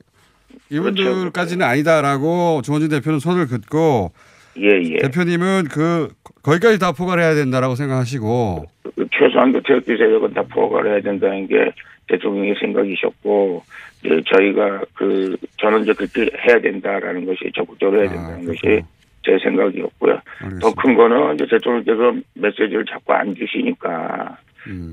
이분들까지는 0.71 1.65
아니다라고 1.65 2.63
조원진 2.63 2.91
대표는 2.91 3.19
손을 3.19 3.47
긋고 3.47 4.13
예, 4.59 4.81
예. 4.83 4.99
대표님은 4.99 5.65
그 5.71 6.09
거기까지 6.43 6.79
다 6.79 6.93
포괄해야 6.93 7.35
된다라고 7.35 7.75
생각하시고 7.75 8.65
그 8.95 9.07
최소한 9.13 9.53
그 9.53 9.61
태극기 9.65 9.97
세력은 9.97 10.35
다 10.35 10.43
포괄 10.43 10.87
해야 10.87 11.01
된다는 11.01 11.47
게 11.47 11.73
대통령의 12.09 12.55
생각이셨고 12.61 13.63
이제 14.05 14.23
저희가 14.27 14.83
그 14.95 15.37
저는 15.59 15.83
이제 15.83 15.93
그렇게 15.95 16.31
해야 16.47 16.61
된다라는 16.61 17.25
것이 17.27 17.51
적극적으로 17.55 18.01
해야 18.01 18.11
된다는 18.11 18.45
것이 18.47 18.83
제 19.25 19.39
생각이었고요. 19.43 20.21
더 20.61 20.73
큰 20.75 20.95
거는 20.95 21.35
이제 21.35 21.47
대통령께서 21.51 22.15
메시지를 22.35 22.85
자꾸 22.85 23.13
안 23.13 23.35
주시니까 23.35 24.37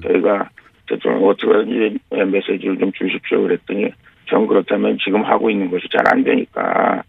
저희가 0.02 0.50
대통령 0.88 1.24
어떻게든지 1.28 2.00
메시지를 2.12 2.78
좀 2.80 2.92
주십시오 2.94 3.42
그랬더니 3.44 3.92
전 4.30 4.48
그렇다면 4.48 4.98
지금 5.04 5.24
하고 5.24 5.50
있는 5.50 5.70
것이 5.70 5.88
잘 5.90 6.04
안 6.12 6.24
되니까 6.24 7.04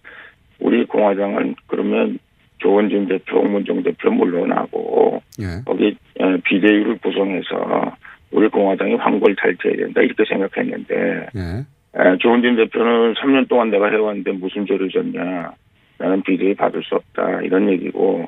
우리 0.58 0.84
공화당은 0.84 1.54
그러면 1.66 2.18
조원진 2.58 3.06
대표, 3.08 3.38
홍문종 3.38 3.82
대표 3.82 4.10
물러나고 4.10 5.22
예. 5.40 5.62
거기 5.66 5.96
어, 6.20 6.36
비대위를 6.44 6.98
구성해서 6.98 7.92
우리 8.30 8.48
공화당이 8.48 8.94
황골 8.94 9.34
탈퇴해야 9.36 9.84
된다 9.86 10.00
이렇게 10.00 10.24
생각했는데 10.24 11.26
예. 11.36 11.64
에, 11.96 12.18
조원진 12.18 12.56
대표는 12.56 13.14
3년 13.14 13.48
동안 13.48 13.70
내가 13.70 13.88
해왔는데 13.88 14.32
무슨 14.32 14.66
죄를 14.66 14.88
졌냐. 14.88 15.52
나는 15.98 16.22
비대위 16.22 16.54
받을 16.54 16.82
수 16.82 16.94
없다. 16.96 17.42
이런 17.42 17.68
얘기고. 17.70 18.26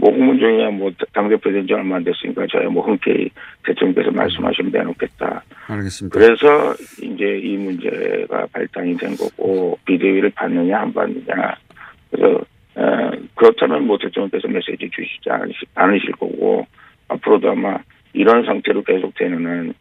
뭐 0.00 0.12
홍문종이야 0.12 0.70
뭐 0.70 0.92
당대표 1.12 1.50
된 1.50 1.66
지 1.66 1.74
얼마 1.74 1.96
안 1.96 2.04
됐으니까 2.04 2.46
저야 2.46 2.68
뭐 2.68 2.86
흔쾌히 2.86 3.28
대통령께서 3.64 4.12
말씀하시면 4.12 4.70
내놓겠다. 4.70 5.42
알겠습니다. 5.66 6.16
그래서 6.16 6.72
이제 7.02 7.38
이 7.42 7.56
문제가 7.56 8.46
발단이 8.52 8.96
된 8.96 9.16
거고 9.16 9.76
비대위를 9.86 10.30
받느냐 10.36 10.82
안 10.82 10.92
받느냐. 10.92 11.56
그래서 12.12 12.40
에, 12.78 13.18
그렇다면 13.34 13.88
뭐 13.88 13.98
대통령께서 13.98 14.46
메시지 14.46 14.88
주시지 14.88 15.28
않으실, 15.74 16.12
거고 16.12 16.64
앞으로도 17.08 17.50
아마 17.50 17.78
이런 18.12 18.44
상태로 18.44 18.84
계속되는 18.84 19.74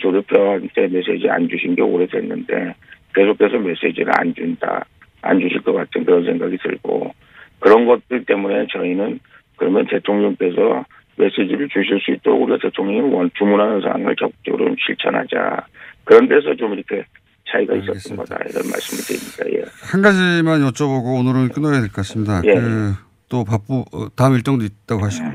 조 0.00 0.12
대표한테 0.12 0.88
메시지 0.88 1.28
안 1.28 1.48
주신 1.48 1.74
게 1.74 1.82
오래됐는데 1.82 2.74
계속해서 3.14 3.58
메시지를 3.58 4.12
안 4.18 4.34
준다 4.34 4.84
안 5.22 5.40
주실 5.40 5.60
것 5.62 5.72
같은 5.72 6.04
그런 6.04 6.24
생각이 6.24 6.56
들고 6.58 7.12
그런 7.60 7.86
것들 7.86 8.24
때문에 8.24 8.66
저희는 8.72 9.20
그러면 9.56 9.86
대통령께서 9.86 10.84
메시지를 11.16 11.68
주실 11.68 12.00
수 12.00 12.10
있도록 12.12 12.42
우리가 12.42 12.58
대통령이 12.62 13.14
원 13.14 13.30
주문하는 13.34 13.80
사항을 13.82 14.16
적극적으로 14.16 14.66
좀 14.66 14.76
실천하자 14.86 15.66
그런 16.04 16.28
데서 16.28 16.54
좀 16.56 16.72
이렇게 16.74 17.04
차이가 17.50 17.74
있었던 17.74 18.16
거다 18.16 18.36
이런 18.48 18.62
말씀을 18.70 19.02
드립니다. 19.04 19.44
예. 19.60 19.64
한 19.92 20.00
가지만 20.02 20.62
여쭤보고 20.62 21.20
오늘은 21.20 21.48
끊어야 21.50 21.80
될 21.80 21.88
것 21.90 21.96
같습니다. 21.96 22.40
예. 22.46 22.54
그, 22.54 22.92
또 23.28 23.44
바쁘, 23.44 23.84
어, 23.92 24.08
다음 24.16 24.34
일정도 24.34 24.64
있다고 24.64 25.04
하시고. 25.04 25.28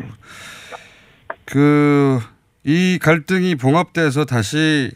그, 1.45 2.17
이 2.67 2.99
갈등이 3.01 3.56
봉합돼서 3.56 4.25
다시, 4.25 4.91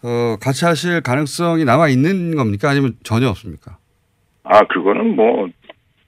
어, 0.00 0.36
같이 0.40 0.64
하실 0.64 1.00
가능성이 1.00 1.64
남아 1.64 1.88
있는 1.88 2.36
겁니까? 2.36 2.70
아니면 2.70 2.94
전혀 3.02 3.28
없습니까? 3.28 3.78
아, 4.44 4.64
그거는 4.68 5.16
뭐 5.16 5.48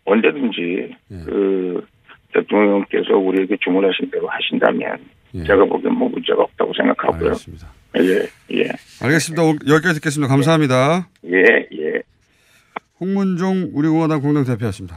언제든지 0.05 0.95
그 1.09 1.85
대통령께서 2.33 3.17
우리에게 3.17 3.57
주문하신 3.61 4.13
대로 4.13 4.29
하신다면 4.29 4.99
제가 5.45 5.65
보기엔 5.65 5.93
뭐 5.93 6.09
문제가 6.09 6.43
없다고 6.43 6.73
생각하고요. 6.73 7.31
알겠습니다. 7.31 7.69
예, 7.99 8.57
예, 8.57 8.69
알겠습니다. 9.03 9.43
여기까지 9.69 9.95
듣겠습니다. 9.97 10.33
감사합니다. 10.33 11.09
예, 11.27 11.67
예. 11.79 12.03
홍문종 13.01 13.71
우리공화당 13.75 14.21
공동대표였습니다. 14.21 14.97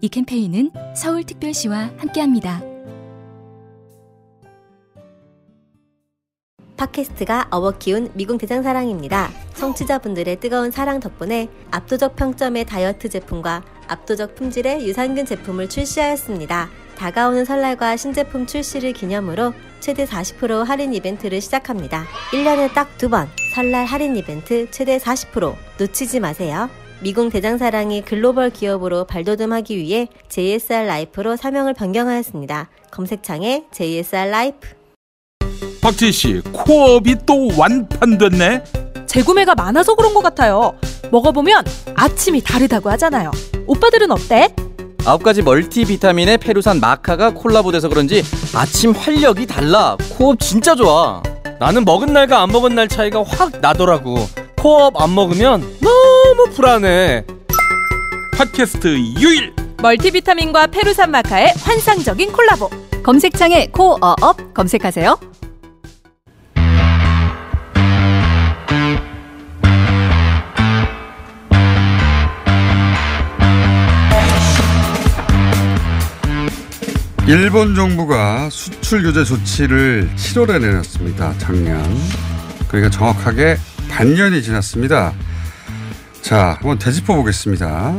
이 0.00 0.08
캠페인은 0.08 0.70
서울특별시와 0.94 1.90
함께합니다. 1.96 2.62
팟캐스트가 6.76 7.48
업어 7.50 7.72
키운 7.72 8.08
미궁 8.14 8.38
대장사랑입니다. 8.38 9.30
청취자분들의 9.54 10.38
뜨거운 10.38 10.70
사랑 10.70 11.00
덕분에 11.00 11.48
압도적 11.72 12.14
평점의 12.14 12.66
다이어트 12.66 13.08
제품과 13.08 13.64
압도적 13.88 14.36
품질의 14.36 14.86
유산균 14.86 15.26
제품을 15.26 15.68
출시하였습니다. 15.68 16.68
다가오는 16.96 17.44
설날과 17.44 17.96
신제품 17.96 18.46
출시를 18.46 18.92
기념으로 18.92 19.52
최대 19.80 20.04
40% 20.04 20.64
할인 20.64 20.94
이벤트를 20.94 21.40
시작합니다. 21.40 22.04
1년에 22.32 22.72
딱 22.74 22.96
두 22.98 23.08
번 23.08 23.28
설날 23.54 23.84
할인 23.84 24.14
이벤트 24.16 24.70
최대 24.70 24.98
40% 24.98 25.56
놓치지 25.80 26.20
마세요. 26.20 26.68
미궁 27.00 27.30
대장사랑이 27.30 28.02
글로벌 28.02 28.50
기업으로 28.50 29.04
발돋움하기 29.04 29.76
위해 29.76 30.08
JSR 30.28 30.86
라이프로 30.86 31.36
사명을 31.36 31.74
변경하였습니다. 31.74 32.68
검색창에 32.90 33.64
JSR 33.70 34.30
라이프 34.30 34.68
박지희 35.80 36.12
씨, 36.12 36.40
코업이 36.52 37.16
또 37.24 37.48
완판됐네. 37.56 38.64
재구매가 39.06 39.54
많아서 39.54 39.94
그런 39.94 40.12
것 40.12 40.22
같아요. 40.22 40.74
먹어보면 41.10 41.64
아침이 41.94 42.42
다르다고 42.42 42.90
하잖아요. 42.90 43.30
오빠들은 43.66 44.10
어때? 44.10 44.54
아홉 45.06 45.22
가지 45.22 45.40
멀티 45.40 45.84
비타민에 45.84 46.36
페루산 46.36 46.80
마카가 46.80 47.30
콜라보돼서 47.30 47.88
그런지 47.88 48.22
아침 48.54 48.90
활력이 48.90 49.46
달라. 49.46 49.96
코업 50.10 50.40
진짜 50.40 50.74
좋아. 50.74 51.22
나는 51.58 51.84
먹은 51.84 52.12
날과 52.12 52.42
안 52.42 52.50
먹은 52.50 52.74
날 52.74 52.88
차이가 52.88 53.22
확 53.22 53.60
나더라고. 53.60 54.18
코업 54.58 55.00
안 55.00 55.14
먹으면 55.14 55.60
너무 55.80 56.50
불안해. 56.52 57.24
팟캐스트 58.36 58.88
유일 59.20 59.54
멀티비타민과 59.80 60.66
페루산 60.68 61.12
마카의 61.12 61.54
환상적인 61.60 62.32
콜라보. 62.32 62.68
검색창에 63.04 63.68
코어업 63.68 64.54
검색하세요. 64.54 65.16
일본 77.28 77.74
정부가 77.74 78.48
수출 78.50 79.02
규제 79.02 79.22
조치를 79.22 80.10
7월에 80.16 80.60
내렸습니다. 80.60 81.32
작년. 81.38 81.84
그러니까 82.68 82.90
정확하게 82.90 83.56
반년이 83.88 84.42
지났습니다. 84.42 85.14
자, 86.22 86.54
한번 86.60 86.78
되짚어 86.78 87.14
보겠습니다. 87.16 87.94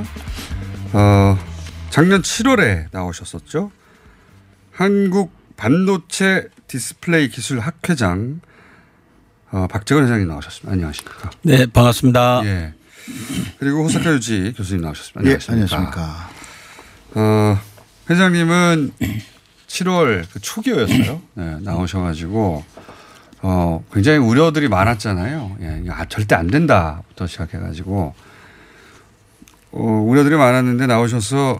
어, 0.93 1.39
작년 1.89 2.21
7월에 2.21 2.88
나오셨었죠. 2.91 3.71
한국 4.71 5.33
반도체 5.58 6.48
디스플레이 6.67 7.29
기술 7.29 7.60
학회장 7.60 8.42
어, 9.52 9.67
박재근 9.67 10.06
회장님 10.06 10.27
나오셨습니다. 10.27 10.71
안녕하십니까. 10.71 11.31
네, 11.42 11.65
반갑습니다. 11.65 12.42
예. 12.46 12.73
그리고 13.58 13.83
호사카 13.83 14.13
유지 14.13 14.54
교수님 14.56 14.83
나오셨습니다. 14.83 15.29
예, 15.31 15.37
안녕하십니까. 15.50 15.75
안녕하십니까. 15.75 16.29
어, 17.15 17.60
회장님은 18.10 18.92
7월 19.67 20.25
그 20.31 20.40
초기였어요. 20.40 21.21
네, 21.33 21.58
나오셔가지고 21.62 22.63
어, 23.42 23.83
굉장히 23.94 24.17
우려들이 24.17 24.67
많았잖아요. 24.67 25.58
예, 25.62 25.81
이거 25.83 25.94
아, 25.94 26.06
절대 26.06 26.35
안 26.35 26.48
된다부터 26.48 27.25
시작해가지고 27.27 28.13
어, 29.71 29.81
우려들이 29.81 30.35
많았는데 30.35 30.87
나오셔서 30.87 31.60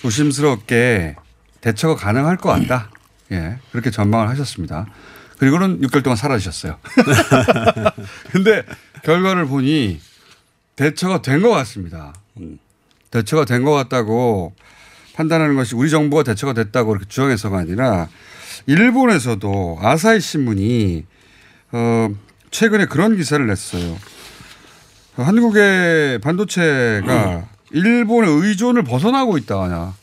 조심스럽게 0.00 1.16
대처가 1.60 1.94
가능할 1.94 2.36
것 2.38 2.48
같다. 2.50 2.90
예, 3.30 3.58
그렇게 3.70 3.90
전망을 3.90 4.28
하셨습니다. 4.30 4.86
그리고는 5.38 5.80
6개월 5.82 6.02
동안 6.02 6.16
사라지셨어요. 6.16 6.76
근데 8.32 8.64
결과를 9.04 9.46
보니 9.46 10.00
대처가 10.76 11.22
된 11.22 11.42
것 11.42 11.50
같습니다. 11.50 12.12
대처가 13.10 13.44
된 13.44 13.64
것 13.64 13.72
같다고 13.72 14.54
판단하는 15.14 15.54
것이 15.56 15.74
우리 15.74 15.90
정부가 15.90 16.22
대처가 16.22 16.52
됐다고 16.52 16.88
그렇게 16.90 17.06
주장해서가 17.08 17.58
아니라 17.58 18.08
일본에서도 18.66 19.78
아사히 19.80 20.20
신문이 20.20 21.04
어 21.72 22.08
최근에 22.50 22.86
그런 22.86 23.16
기사를 23.16 23.44
냈어요. 23.46 23.96
한국의 25.16 26.20
반도체가 26.20 27.46
일본의 27.70 28.30
의존을 28.30 28.84
벗어나고 28.84 29.38
있다. 29.38 29.94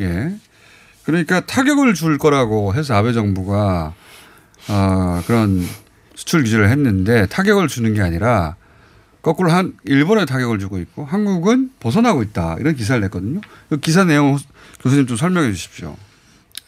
예. 0.00 0.34
그러니까 1.04 1.40
타격을 1.40 1.94
줄 1.94 2.18
거라고 2.18 2.74
해서 2.74 2.94
아베 2.94 3.12
정부가 3.12 3.94
어, 4.68 5.22
그런 5.26 5.66
수출 6.14 6.44
규제를 6.44 6.68
했는데 6.70 7.26
타격을 7.26 7.66
주는 7.68 7.92
게 7.94 8.02
아니라 8.02 8.56
거꾸로 9.22 9.50
한 9.50 9.74
일본에 9.84 10.24
타격을 10.24 10.58
주고 10.58 10.78
있고 10.78 11.04
한국은 11.04 11.70
벗어나고 11.80 12.22
있다 12.22 12.56
이런 12.60 12.74
기사를 12.74 13.00
냈거든요. 13.02 13.40
그 13.68 13.78
기사 13.78 14.04
내용 14.04 14.36
교수님 14.80 15.06
좀 15.06 15.16
설명해 15.16 15.52
주십시오. 15.52 15.96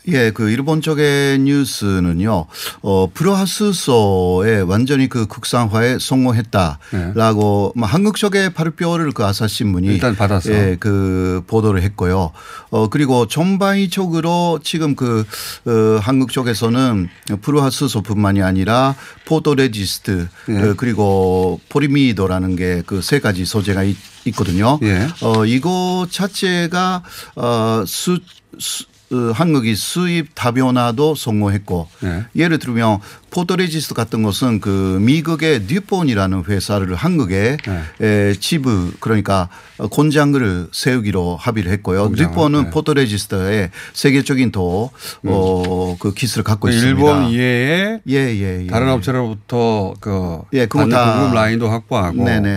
예, 0.09 0.31
그 0.31 0.51
일본 0.51 0.83
쪽의 0.83 1.39
뉴스는요, 1.41 2.47
어, 2.83 3.07
불화수소에 3.15 4.61
완전히 4.61 5.09
그 5.09 5.27
국산화에 5.27 5.99
성공했다라고 5.99 7.73
뭐 7.75 7.89
한국 7.89 8.17
쪽의 8.17 8.53
발표를 8.53 9.13
그 9.13 9.25
아사히신문이 9.25 9.87
일단 9.89 10.15
받아서. 10.15 10.53
예, 10.53 10.77
그 10.79 11.43
보도를 11.47 11.83
했고요. 11.83 12.33
어, 12.71 12.89
그리고 12.89 13.27
전반적으로 13.27 14.61
지금 14.63 14.95
그 14.95 15.25
어, 15.67 15.99
한국 16.03 16.33
쪽에서는 16.33 17.09
불화수소뿐만이 17.41 18.43
아니라 18.43 18.95
포토레지스트 19.25 20.29
예. 20.49 20.53
그, 20.53 20.75
그리고 20.77 21.61
폴리이미드라는 21.69 22.57
게 22.57 22.83
그 22.87 23.01
세 23.01 23.21
가지 23.21 23.45
소재가 23.45 23.83
있, 23.85 23.97
있거든요. 24.27 24.79
예. 24.83 25.07
어, 25.23 25.45
이거 25.47 26.07
자체가 26.11 27.03
어, 27.37 27.85
수, 27.87 28.19
수 28.59 28.85
어, 28.85 28.94
한국이 29.35 29.75
수입 29.75 30.35
다변화도 30.35 31.15
성공했고 31.15 31.89
네. 32.01 32.25
예를 32.37 32.59
들면 32.59 32.99
포토레지스트 33.31 33.95
같은 33.95 34.23
것은 34.23 34.61
그 34.61 34.99
미국의 35.03 35.67
듀폰이라는 35.67 36.45
회사를 36.45 36.95
한국에 36.95 37.57
네. 37.67 37.83
에, 38.31 38.33
지부 38.35 38.93
그러니까 39.01 39.49
공장을 39.91 40.69
세우기로 40.73 41.37
합의를 41.37 41.73
했고요. 41.73 42.05
공장을, 42.07 42.31
듀폰은 42.31 42.65
네. 42.65 42.71
포토레지스트에 42.71 43.71
세계적인 43.93 44.53
또 44.53 44.91
어, 45.25 45.97
그 45.99 46.15
기술을 46.15 46.45
갖고 46.45 46.69
있습니다. 46.69 46.97
일본 46.97 47.31
이외에 47.31 48.01
예, 48.09 48.15
예, 48.15 48.63
예. 48.63 48.67
다른 48.69 48.89
업체로부터 48.91 49.95
그 50.01 50.39
예, 50.53 50.67
그거 50.67 50.81
받는 50.81 50.97
다- 50.97 51.15
공급 51.19 51.35
라인도 51.35 51.69
확보하고 51.69 52.25
네네. 52.25 52.49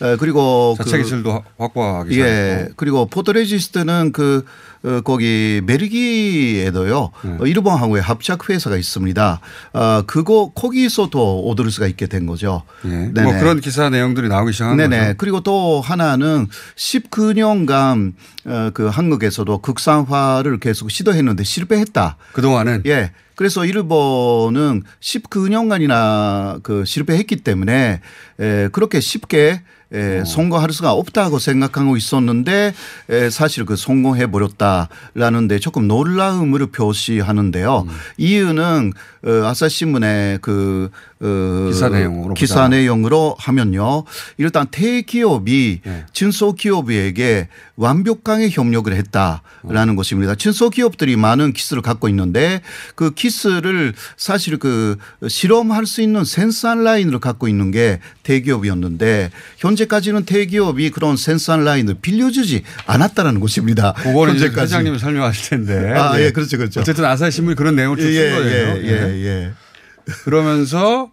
예. 0.00 0.06
에, 0.12 0.16
그리고 0.16 0.74
자체 0.78 0.96
그- 0.98 1.02
기술도 1.02 1.32
확- 1.32 1.44
확보하기 1.58 2.20
예. 2.20 2.68
그리고 2.76 3.06
포토레지스트는 3.06 4.12
그 4.12 4.44
어, 4.84 5.00
거기 5.00 5.62
벨기에도요. 5.66 7.10
네. 7.24 7.36
어, 7.40 7.46
일본하고의 7.46 8.02
합작 8.02 8.48
회사가 8.50 8.76
있습니다. 8.76 9.40
어, 9.72 10.02
그거 10.06 10.52
거기서도 10.54 11.48
얻을 11.48 11.70
수가 11.70 11.86
있게 11.86 12.06
된 12.06 12.26
거죠. 12.26 12.62
예. 12.84 12.88
네네. 12.88 13.22
뭐 13.22 13.32
그런 13.38 13.60
기사 13.60 13.88
내용들이 13.88 14.28
나오기 14.28 14.52
시작한 14.52 14.76
네네. 14.76 14.98
거죠. 14.98 15.14
그리고 15.16 15.40
또 15.40 15.80
하나는 15.80 16.46
19년간 16.76 18.12
어, 18.46 18.70
그 18.74 18.86
한국에서도 18.88 19.58
국산화를 19.58 20.60
계속 20.60 20.90
시도했는데 20.90 21.44
실패했다. 21.44 22.18
그 22.32 22.42
동안은 22.42 22.82
예. 22.86 23.12
그래서 23.36 23.64
일본은 23.64 24.84
19년간이나 25.00 26.62
그 26.62 26.84
실패했기 26.84 27.36
때문에 27.36 28.00
에, 28.38 28.68
그렇게 28.68 29.00
쉽게 29.00 29.62
에, 29.94 30.24
성공할 30.24 30.72
수가 30.72 30.92
없다고 30.92 31.38
생각하고 31.38 31.96
있었는데 31.96 32.74
에, 33.08 33.30
사실 33.30 33.64
그 33.64 33.76
성공해 33.76 34.30
버렸다라는 34.30 35.48
데 35.48 35.58
조금 35.58 35.86
놀라움을 35.88 36.66
표시하는데요. 36.66 37.86
이유는 38.18 38.92
어, 39.26 39.30
아사신문의 39.46 40.38
그 40.42 40.90
어, 41.20 41.66
기사 41.68 41.88
내용으로 41.88 42.34
기사. 42.34 42.68
내용으로 42.68 43.36
하면요. 43.38 44.04
일단 44.36 44.66
대기업이 44.70 45.80
네. 45.82 46.04
중소기업에게 46.12 47.48
완벽하게 47.76 48.50
협력을 48.50 48.92
했다라는 48.92 49.96
것입니다. 49.96 50.34
중소기업들이 50.34 51.16
많은 51.16 51.52
기술을 51.52 51.82
갖고 51.82 52.08
있는데 52.08 52.60
그 52.94 53.12
기술을 53.12 53.94
사실 54.16 54.58
그 54.58 54.98
실험할 55.26 55.86
수 55.86 56.02
있는 56.02 56.24
생산 56.24 56.84
라인을 56.84 57.18
갖고 57.18 57.48
있는 57.48 57.70
게 57.70 58.00
대기업이었는데 58.24 59.30
현재 59.56 59.83
까지는 59.86 60.24
대기업이 60.24 60.90
그런 60.90 61.16
생산 61.16 61.64
라인을 61.64 61.96
빌려주지 62.02 62.62
않았다는 62.86 63.40
것입니다. 63.40 63.92
그거는 63.94 64.34
현재까지. 64.34 64.60
회장님이 64.74 64.98
설명하실 64.98 65.50
텐데. 65.50 65.92
아, 65.96 66.18
예. 66.18 66.24
예, 66.26 66.30
그렇죠, 66.30 66.56
그렇죠. 66.58 66.80
어쨌든 66.80 67.04
아사히 67.04 67.30
신문이 67.30 67.56
그런 67.56 67.76
내용을 67.76 67.98
쭉 67.98 68.06
예, 68.12 68.30
쓴 68.30 68.36
거예요. 68.36 68.76
예, 68.76 68.82
예, 68.84 69.24
예. 69.26 69.52
그러면서 70.24 71.10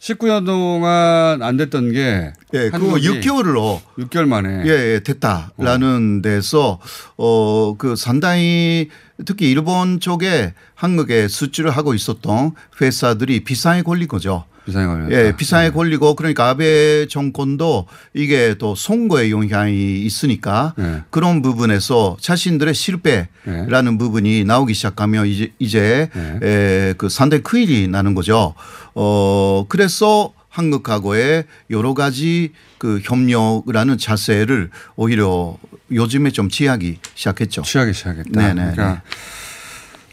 19년 0.00 0.46
동안 0.46 1.42
안 1.42 1.56
됐던 1.58 1.92
게 1.92 2.32
예, 2.54 2.70
그거 2.70 2.94
6개월로 2.94 3.80
6개월 3.98 4.26
만에 4.26 4.62
예, 4.64 4.94
예 4.94 5.00
됐다라는 5.00 6.22
데서 6.22 6.80
어 7.16 7.74
그 7.78 7.96
상당히 7.96 8.88
특히 9.26 9.50
일본 9.50 10.00
쪽에 10.00 10.54
한국에 10.74 11.28
수출을 11.28 11.70
하고 11.70 11.94
있었던 11.94 12.52
회사들이 12.80 13.44
비상에 13.44 13.82
걸린 13.82 14.08
거죠. 14.08 14.44
비상에 14.64 14.86
걸렸다. 14.86 15.12
예, 15.12 15.36
비상에 15.36 15.70
걸리고 15.70 16.14
그러니까 16.14 16.48
아베 16.48 17.06
정권도 17.06 17.86
이게 18.14 18.54
또 18.58 18.74
선거에 18.74 19.30
영향이 19.30 20.00
있으니까 20.02 20.74
네. 20.76 21.02
그런 21.10 21.42
부분에서 21.42 22.16
자신들의 22.20 22.74
실패라는 22.74 23.98
부분이 23.98 24.44
나오기 24.44 24.74
시작하면 24.74 25.26
이제 25.26 25.52
이제 25.58 26.10
네. 26.14 26.38
에, 26.42 26.94
그 26.98 27.08
상당히 27.08 27.42
큰 27.42 27.60
일이 27.60 27.88
나는 27.88 28.14
거죠. 28.14 28.54
어 28.94 29.66
그래서 29.68 30.32
한국하고의 30.50 31.44
여러 31.70 31.94
가지 31.94 32.52
그 32.78 33.00
협력이라는 33.02 33.98
자세를 33.98 34.70
오히려 34.96 35.56
요즘에 35.92 36.30
좀 36.30 36.48
취하기 36.48 36.98
시작했죠. 37.14 37.62
취하기 37.62 37.92
시작했다. 37.92 38.30
네네. 38.30 38.72
그러니까 38.72 39.02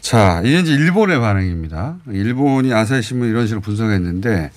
자, 0.00 0.40
이게 0.44 0.60
이제 0.60 0.72
일본의 0.72 1.20
반응입니다. 1.20 1.98
일본이 2.08 2.72
아사히 2.72 3.02
신문 3.02 3.28
이런 3.28 3.46
식으로 3.46 3.60
분석했는데 3.60 4.50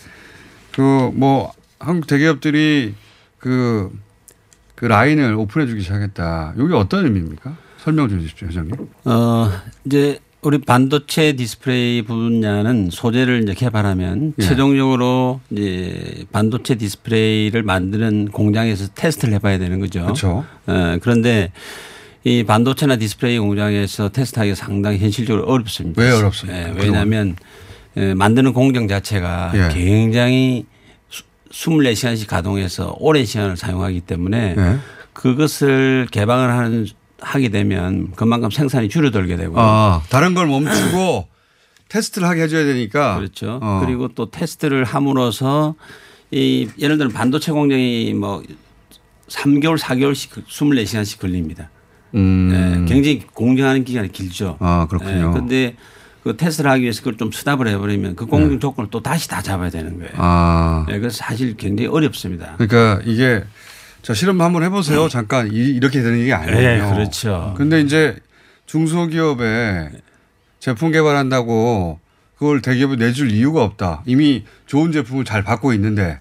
그 0.71 1.11
뭐 1.13 1.51
한국 1.79 2.07
대기업들이 2.07 2.93
그, 3.37 3.91
그 4.75 4.85
라인을 4.85 5.33
오픈해 5.35 5.65
주기 5.67 5.81
시작했다. 5.81 6.53
이게 6.57 6.73
어떤 6.73 7.05
의미입니까? 7.05 7.55
설명 7.79 8.07
좀 8.07 8.19
해주십시오, 8.19 8.47
회장님. 8.49 8.75
어, 9.05 9.51
이제 9.85 10.19
우리 10.43 10.59
반도체 10.59 11.33
디스플레이 11.33 12.03
분야는 12.03 12.89
소재를 12.91 13.43
이제 13.43 13.53
개발하면 13.53 14.33
예. 14.39 14.43
최종적으로 14.43 15.41
이제 15.49 16.25
반도체 16.31 16.75
디스플레이를 16.75 17.63
만드는 17.63 18.29
공장에서 18.31 18.87
테스트를 18.93 19.33
해봐야 19.35 19.57
되는 19.57 19.79
거죠. 19.79 20.01
그렇죠. 20.03 20.45
어, 20.67 20.97
그런데 21.01 21.51
이 22.23 22.43
반도체나 22.43 22.97
디스플레이 22.97 23.39
공장에서 23.39 24.09
테스트하기가 24.09 24.55
상당히 24.55 24.99
현실적으로 24.99 25.45
어렵습니다. 25.47 26.01
왜 26.01 26.11
어렵습니까? 26.11 26.69
예, 26.69 26.73
왜냐하면 26.77 27.35
예, 27.97 28.13
만드는 28.13 28.53
공정 28.53 28.87
자체가 28.87 29.51
예. 29.55 29.73
굉장히 29.73 30.65
수- 31.09 31.23
24시간씩 31.51 32.27
가동해서 32.27 32.95
오랜 32.99 33.25
시간을 33.25 33.57
사용하기 33.57 34.01
때문에 34.01 34.55
예. 34.57 34.77
그것을 35.13 36.07
개방을 36.11 36.49
하는 36.51 36.87
하게 37.19 37.49
되면 37.49 38.11
그만큼 38.15 38.49
생산이 38.49 38.89
줄어들게 38.89 39.35
되고 39.35 39.53
아, 39.59 40.01
다른 40.09 40.33
걸 40.33 40.47
멈추고 40.47 41.27
테스트를 41.89 42.27
하게 42.27 42.43
해줘야 42.43 42.63
되니까. 42.65 43.17
그렇죠. 43.17 43.59
어. 43.61 43.81
그리고 43.85 44.07
또 44.09 44.29
테스트를 44.31 44.83
함으로써 44.85 45.75
이 46.31 46.69
예를 46.79 46.97
들어 46.97 47.09
반도체 47.09 47.51
공정이 47.51 48.13
뭐 48.13 48.41
3개월, 49.27 49.77
4개월씩 49.77 50.45
24시간씩 50.47 51.19
걸립니다. 51.19 51.69
음. 52.15 52.49
네, 52.85 52.93
굉장히 52.93 53.19
공정하는 53.33 53.83
기간이 53.83 54.11
길죠. 54.11 54.57
아, 54.59 54.87
그렇군요. 54.89 55.31
그런데 55.31 55.75
그 56.23 56.37
테스트를 56.37 56.69
하기 56.71 56.83
위해서 56.83 56.99
그걸 57.01 57.17
좀 57.17 57.31
스탑을 57.31 57.67
해버리면 57.67 58.15
그 58.15 58.25
공정 58.25 58.59
조건을 58.59 58.89
또 58.91 59.01
다시 59.01 59.27
다 59.27 59.41
잡아야 59.41 59.69
되는 59.69 59.97
거예요. 59.97 60.09
네. 60.11 60.17
아. 60.17 60.85
네, 60.87 60.99
그래서 60.99 61.17
사실 61.17 61.55
굉장히 61.57 61.87
어렵습니다. 61.89 62.55
그러니까 62.57 63.01
이게 63.05 63.43
자 64.01 64.13
실험 64.13 64.39
한번 64.41 64.63
해보세요. 64.63 65.07
잠깐 65.09 65.51
이- 65.51 65.55
이렇게 65.55 66.01
되는 66.01 66.23
게 66.23 66.33
아니에요. 66.33 66.85
네, 66.85 66.93
그렇죠. 66.93 67.53
근데 67.57 67.81
이제 67.81 68.17
중소기업에 68.85 69.91
제품 70.59 70.91
개발한다고 70.91 71.99
그걸 72.37 72.61
대기업에 72.61 72.95
내줄 72.95 73.31
이유가 73.31 73.63
없다. 73.63 74.03
이미 74.05 74.43
좋은 74.65 74.91
제품을 74.91 75.25
잘 75.25 75.43
받고 75.43 75.73
있는데 75.73 76.19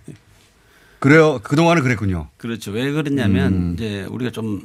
그래요. 0.98 1.40
그 1.42 1.56
동안은 1.56 1.82
그랬군요. 1.82 2.28
그렇죠. 2.36 2.70
왜 2.72 2.90
그러냐면 2.92 3.52
음. 3.52 3.74
이제 3.74 4.06
우리가 4.10 4.30
좀 4.30 4.62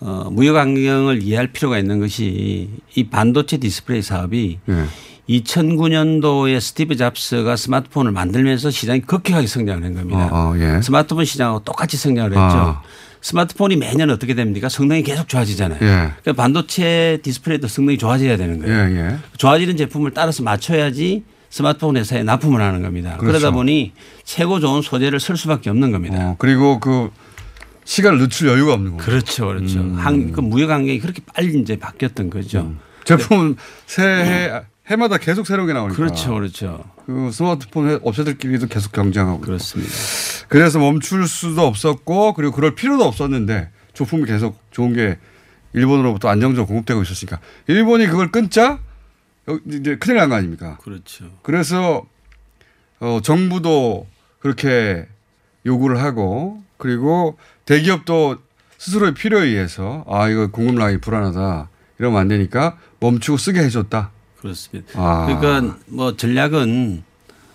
어, 0.00 0.28
무역 0.30 0.56
환경을 0.56 1.22
이해할 1.22 1.48
필요가 1.48 1.78
있는 1.78 2.00
것이 2.00 2.70
이 2.94 3.04
반도체 3.08 3.58
디스플레이 3.58 4.02
사업이 4.02 4.58
네. 4.64 4.84
2009년도에 5.28 6.58
스티브 6.58 6.96
잡스가 6.96 7.54
스마트폰을 7.56 8.10
만들면서 8.10 8.70
시장이 8.70 9.02
급격하게 9.02 9.46
성장을 9.46 9.84
한 9.84 9.94
겁니다. 9.94 10.28
어, 10.32 10.52
어, 10.52 10.58
예. 10.58 10.80
스마트폰 10.82 11.24
시장하고 11.24 11.60
똑같이 11.60 11.96
성장을 11.96 12.30
했죠. 12.30 12.40
아. 12.40 12.82
스마트폰이 13.20 13.76
매년 13.76 14.10
어떻게 14.10 14.34
됩니까? 14.34 14.68
성능이 14.68 15.02
계속 15.02 15.28
좋아지잖아요. 15.28 15.78
예. 15.82 16.12
그러니까 16.22 16.32
반도체 16.32 17.18
디스플레이도 17.22 17.68
성능이 17.68 17.98
좋아져야 17.98 18.36
되는 18.38 18.58
거예요. 18.58 18.74
예, 18.74 18.96
예. 18.96 19.16
좋아지는 19.36 19.76
제품을 19.76 20.12
따라서 20.12 20.42
맞춰야지 20.42 21.22
스마트폰 21.50 21.96
회사에 21.96 22.22
납품을 22.22 22.60
하는 22.60 22.80
겁니다. 22.80 23.16
그렇죠. 23.18 23.38
그러다 23.38 23.50
보니 23.50 23.92
최고 24.24 24.60
좋은 24.60 24.82
소재를 24.82 25.20
쓸 25.20 25.36
수밖에 25.36 25.68
없는 25.68 25.90
겁니다. 25.90 26.16
어, 26.18 26.36
그리고 26.38 26.80
그 26.80 27.10
시간을 27.90 28.18
늦출 28.20 28.46
여유가 28.48 28.74
없는 28.74 28.92
거죠. 28.96 29.04
그렇죠, 29.04 29.46
그렇죠. 29.48 29.80
음. 29.80 29.94
한, 29.94 30.30
그 30.30 30.40
무역 30.40 30.70
환경이 30.70 31.00
그렇게 31.00 31.22
빨리 31.34 31.58
이제 31.60 31.76
바뀌었던 31.76 32.30
거죠. 32.30 32.72
제품은 33.04 33.56
새해 33.86 34.62
해마다 34.86 35.16
계속 35.18 35.44
새로운 35.44 35.66
게 35.66 35.72
나오니까. 35.72 35.96
그렇죠, 35.96 36.34
그렇죠. 36.34 36.84
그 37.06 37.30
스마트폰 37.32 37.88
회- 37.90 37.98
업체들끼리도 38.02 38.68
계속 38.68 38.92
경쟁하고. 38.92 39.40
그렇습니다. 39.40 39.92
그래서 40.48 40.78
멈출 40.78 41.26
수도 41.26 41.62
없었고 41.66 42.34
그리고 42.34 42.52
그럴 42.52 42.76
필요도 42.76 43.02
없었는데 43.04 43.70
조품이 43.92 44.24
계속 44.24 44.56
좋은 44.70 44.92
게 44.92 45.18
일본으로부터 45.72 46.28
안정적으로 46.28 46.66
공급되고 46.68 47.02
있었으니까 47.02 47.40
일본이 47.66 48.06
그걸 48.06 48.30
끊자 48.30 48.78
여- 49.48 49.58
이제 49.68 49.96
큰일 49.96 50.18
난 50.18 50.28
거 50.28 50.36
아닙니까? 50.36 50.78
그렇죠. 50.82 51.24
그래서 51.42 52.04
어, 53.00 53.18
정부도 53.20 54.06
그렇게 54.38 55.06
요구를 55.66 56.00
하고 56.00 56.62
그리고 56.80 57.36
대기업도 57.66 58.38
스스로의 58.78 59.14
필요에 59.14 59.46
의해서 59.46 60.04
아 60.08 60.28
이거 60.28 60.48
공급 60.48 60.76
라인이 60.76 61.00
불안하다 61.00 61.68
이러면 61.98 62.18
안 62.18 62.28
되니까 62.28 62.78
멈추고 62.98 63.38
쓰게 63.38 63.60
해줬다. 63.60 64.10
그렇습니다. 64.38 64.88
아. 64.96 65.26
그러니까 65.26 65.76
뭐 65.86 66.16
전략은 66.16 67.04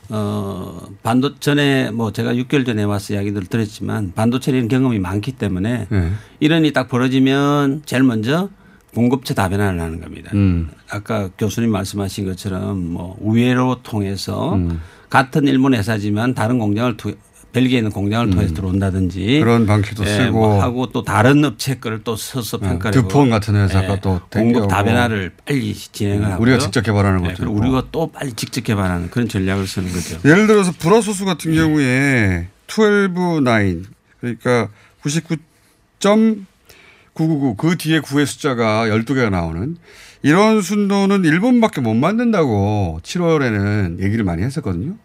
어 0.10 0.88
반도 1.02 1.40
전에 1.40 1.90
뭐 1.90 2.14
제가 2.14 2.34
6개월 2.34 2.64
전에 2.64 2.84
와서 2.84 3.16
이야기들 3.16 3.48
들었지만 3.48 4.14
반도체는 4.14 4.68
경험이 4.68 5.00
많기 5.00 5.32
때문에 5.32 5.88
네. 5.90 6.12
이런 6.40 6.64
일이 6.64 6.72
딱 6.74 6.88
벌어지면 6.88 7.82
제일 7.86 8.04
먼저 8.04 8.50
공급처 8.94 9.34
다변화를 9.34 9.82
하는 9.82 10.00
겁니다. 10.00 10.30
음. 10.36 10.70
아까 10.92 11.30
교수님 11.40 11.72
말씀하신 11.72 12.26
것처럼 12.28 12.94
뭐 12.94 13.18
우회로 13.20 13.82
통해서 13.82 14.54
음. 14.54 14.80
같은 15.10 15.48
일본 15.48 15.74
회사지만 15.74 16.36
다른 16.36 16.60
공장을 16.60 16.98
투, 16.98 17.16
벨기에 17.56 17.78
있는 17.78 17.92
공장을 17.92 18.30
통해서 18.32 18.54
들어온다든지 18.54 19.38
음. 19.38 19.40
그런 19.40 19.66
방식도 19.66 20.06
예, 20.06 20.10
쓰고. 20.10 20.32
뭐 20.32 20.62
하고 20.62 20.88
또 20.88 21.06
다른 21.06 21.46
업체 21.46 21.76
거를 21.76 22.02
또 22.04 22.18
서서 22.18 22.58
네, 22.58 22.68
평가를 22.68 23.02
듀폰 23.02 23.30
같은 23.30 23.56
회사가 23.56 24.02
또 24.02 24.20
공급. 24.30 24.68
다변화를 24.68 25.32
빨리 25.46 25.74
진행을 25.74 26.34
하고 26.34 26.44
우리가 26.44 26.58
직접 26.58 26.82
개발하는 26.82 27.24
그리고 27.24 27.44
있고. 27.44 27.54
우리가 27.54 27.88
또 27.94 28.12
빨리 28.12 28.34
직접 28.34 28.62
개발하는 28.62 29.10
그런 29.10 29.30
전략을 29.30 29.68
쓰는 29.68 29.90
거죠. 29.90 30.20
예를 30.26 30.48
들어서 30.48 30.74
불화수소 30.74 31.24
같은 31.24 31.56
경우에 31.56 32.50
12.9 32.68 33.86
그러니까 34.20 34.68
99.999 35.02 37.56
그 37.56 37.78
뒤에 37.78 38.02
9의 38.02 38.26
숫자가 38.26 38.88
12개가 38.88 39.30
나오는 39.30 39.78
이런 40.24 40.62
순도는 40.62 41.24
일본밖에 41.24 41.80
못 41.80 41.94
만든다고 41.94 43.00
7월에는 43.02 44.04
얘기를 44.04 44.26
많이 44.26 44.44
했었거든요. 44.44 44.98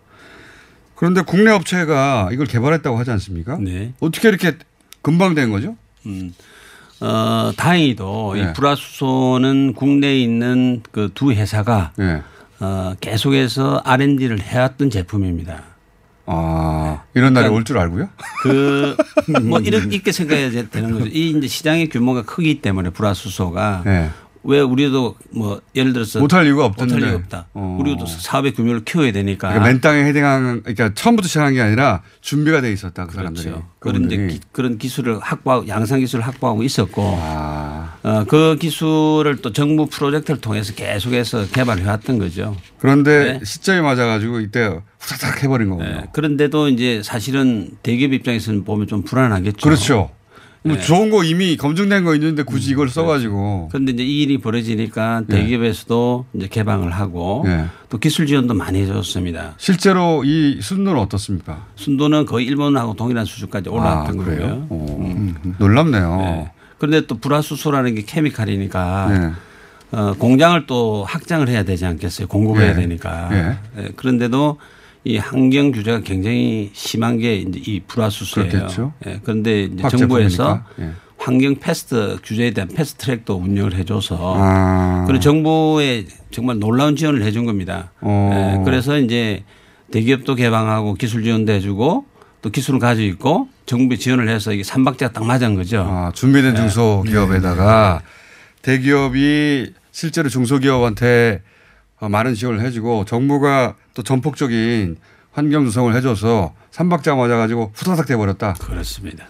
그런데 1.00 1.22
국내 1.22 1.50
업체가 1.50 2.28
이걸 2.30 2.46
개발했다고 2.46 2.98
하지 2.98 3.10
않습니까? 3.12 3.56
네. 3.58 3.94
어떻게 4.00 4.28
이렇게 4.28 4.52
금방 5.00 5.34
된 5.34 5.50
거죠? 5.50 5.74
음. 6.04 6.34
어, 7.00 7.52
다행히도 7.56 8.34
네. 8.34 8.42
이 8.42 8.52
불화수소는 8.52 9.72
국내에 9.72 10.20
있는 10.20 10.82
그 10.92 11.08
두 11.14 11.32
회사가 11.32 11.92
네. 11.96 12.20
어, 12.60 12.92
계속해서 13.00 13.80
R&D를 13.82 14.42
해왔던 14.42 14.90
제품입니다. 14.90 15.62
아, 16.26 17.02
이런 17.14 17.32
날이 17.32 17.48
올줄 17.48 17.78
알고요? 17.78 18.10
그, 18.42 18.94
뭐, 19.42 19.58
이렇게, 19.60 19.86
이렇게 19.94 20.12
생각해야 20.12 20.50
되는 20.68 20.92
거죠. 20.92 21.06
이 21.06 21.30
이제 21.30 21.48
시장의 21.48 21.88
규모가 21.88 22.24
크기 22.24 22.60
때문에 22.60 22.90
불화수소가 22.90 23.82
네. 23.86 24.10
왜 24.42 24.60
우리도 24.60 25.16
뭐 25.32 25.60
예를 25.74 25.92
들어서 25.92 26.18
못할 26.18 26.46
이유가 26.46 26.64
없던데. 26.64 26.94
못할 26.94 27.08
이유가 27.10 27.22
없다. 27.24 27.46
어. 27.52 27.76
우리도 27.80 28.06
사업의 28.06 28.54
규모를 28.54 28.84
키워야 28.84 29.12
되니까. 29.12 29.48
그러니까 29.48 29.66
맨 29.68 29.80
땅에 29.80 30.04
해당한 30.04 30.62
그러니까 30.62 30.94
처음부터 30.94 31.28
시작한 31.28 31.52
게 31.52 31.60
아니라 31.60 32.02
준비가 32.22 32.60
돼 32.62 32.72
있었다 32.72 33.06
그 33.06 33.14
사람들이. 33.14 33.44
그렇죠. 33.44 33.68
그런 33.78 33.96
이제 34.04 34.16
그분들이. 34.16 34.38
기- 34.38 34.46
그런 34.52 34.78
기술을 34.78 35.18
확보하고 35.20 35.68
양산 35.68 36.00
기술을 36.00 36.26
확보하고 36.26 36.62
있었고 36.62 37.18
아. 37.20 37.96
어, 38.02 38.24
그 38.26 38.56
기술을 38.58 39.36
또 39.42 39.52
정부 39.52 39.86
프로젝트를 39.86 40.40
통해서 40.40 40.72
계속해서 40.74 41.48
개발해 41.48 41.84
왔던 41.86 42.18
거죠. 42.18 42.56
그런데 42.78 43.38
네. 43.38 43.44
시점이 43.44 43.82
맞아가지고 43.82 44.40
이때 44.40 44.80
후다닥 45.00 45.42
해버린 45.44 45.68
거군요. 45.68 45.88
네. 45.88 46.04
그런데도 46.14 46.68
이제 46.68 47.02
사실은 47.04 47.70
대기업 47.82 48.14
입장에서는 48.14 48.64
보면 48.64 48.86
좀 48.86 49.02
불안하겠죠. 49.02 49.58
그렇죠. 49.62 50.10
뭐 50.62 50.76
네. 50.76 50.82
좋은 50.82 51.10
거 51.10 51.24
이미 51.24 51.56
검증된 51.56 52.04
거 52.04 52.14
있는데 52.14 52.42
굳이 52.42 52.72
이걸 52.72 52.90
써가지고. 52.90 53.70
그런데 53.72 53.92
이제 53.92 54.02
이 54.04 54.22
일이 54.22 54.38
벌어지니까 54.38 55.22
네. 55.26 55.38
대기업에서도 55.38 56.26
이제 56.34 56.48
개방을 56.48 56.90
하고 56.90 57.42
네. 57.46 57.66
또 57.88 57.98
기술 57.98 58.26
지원도 58.26 58.52
많이 58.54 58.82
해줬습니다. 58.82 59.54
실제로 59.56 60.22
이 60.24 60.58
순도는 60.60 61.00
어떻습니까? 61.00 61.66
순도는 61.76 62.26
거의 62.26 62.46
일본하고 62.46 62.94
동일한 62.94 63.24
수준까지 63.24 63.70
올라왔던 63.70 64.20
아, 64.20 64.24
그래요? 64.24 64.38
거고요. 64.38 64.66
오, 64.68 65.02
음. 65.02 65.54
놀랍네요. 65.58 66.16
네. 66.18 66.50
그런데 66.76 67.06
또 67.06 67.18
불화수소라는 67.18 67.94
게 67.94 68.02
케미칼이니까 68.02 69.08
네. 69.08 69.98
어, 69.98 70.14
공장을 70.18 70.66
또 70.66 71.04
확장을 71.04 71.48
해야 71.48 71.62
되지 71.62 71.86
않겠어요. 71.86 72.28
공급해야 72.28 72.74
네. 72.74 72.82
되니까. 72.82 73.28
네. 73.30 73.58
예, 73.78 73.88
그런데도 73.96 74.58
이 75.04 75.16
환경 75.16 75.72
규제가 75.72 76.00
굉장히 76.00 76.70
심한 76.74 77.18
게 77.18 77.36
이제 77.36 77.60
이 77.66 77.80
불화수소예요. 77.80 78.50
그렇겠죠. 78.50 78.92
예, 79.06 79.20
그런데 79.22 79.64
이제 79.64 79.88
정부에서. 79.88 80.62
예. 80.80 80.90
환경 81.20 81.56
fast 81.56 82.16
규제에 82.24 82.52
대한 82.52 82.68
fast 82.68 83.04
track도 83.04 83.34
운영을 83.36 83.74
해줘서 83.74 84.36
아. 84.38 85.04
그리고 85.06 85.20
정부에 85.20 86.06
정말 86.30 86.58
놀라운 86.58 86.96
지원을 86.96 87.22
해준 87.22 87.44
겁니다. 87.44 87.92
어. 88.00 88.30
예, 88.32 88.64
그래서 88.64 88.98
이제 88.98 89.44
대기업도 89.92 90.34
개방하고 90.34 90.94
기술 90.94 91.22
지원도 91.22 91.52
해주고 91.52 92.06
또 92.40 92.50
기술을 92.50 92.80
가지고 92.80 93.06
있고 93.08 93.48
정부에 93.66 93.98
지원을 93.98 94.30
해서 94.30 94.52
이게 94.52 94.62
삼박자가 94.62 95.12
딱 95.12 95.26
맞은 95.26 95.56
거죠. 95.56 95.84
아, 95.86 96.10
준비된 96.14 96.54
네. 96.54 96.60
중소기업에다가 96.60 98.00
대기업이 98.62 99.74
실제로 99.92 100.30
중소기업한테 100.30 101.42
어, 101.42 101.59
많은 102.08 102.34
지원을 102.34 102.60
해주고 102.64 103.04
정부가 103.04 103.74
또 103.94 104.02
전폭적인 104.02 104.96
환경 105.32 105.64
조성을 105.64 105.94
해줘서 105.94 106.54
삼박자 106.70 107.14
맞아가지고 107.14 107.72
후다닥 107.74 108.06
돼버렸다. 108.06 108.54
그렇습니다. 108.54 109.26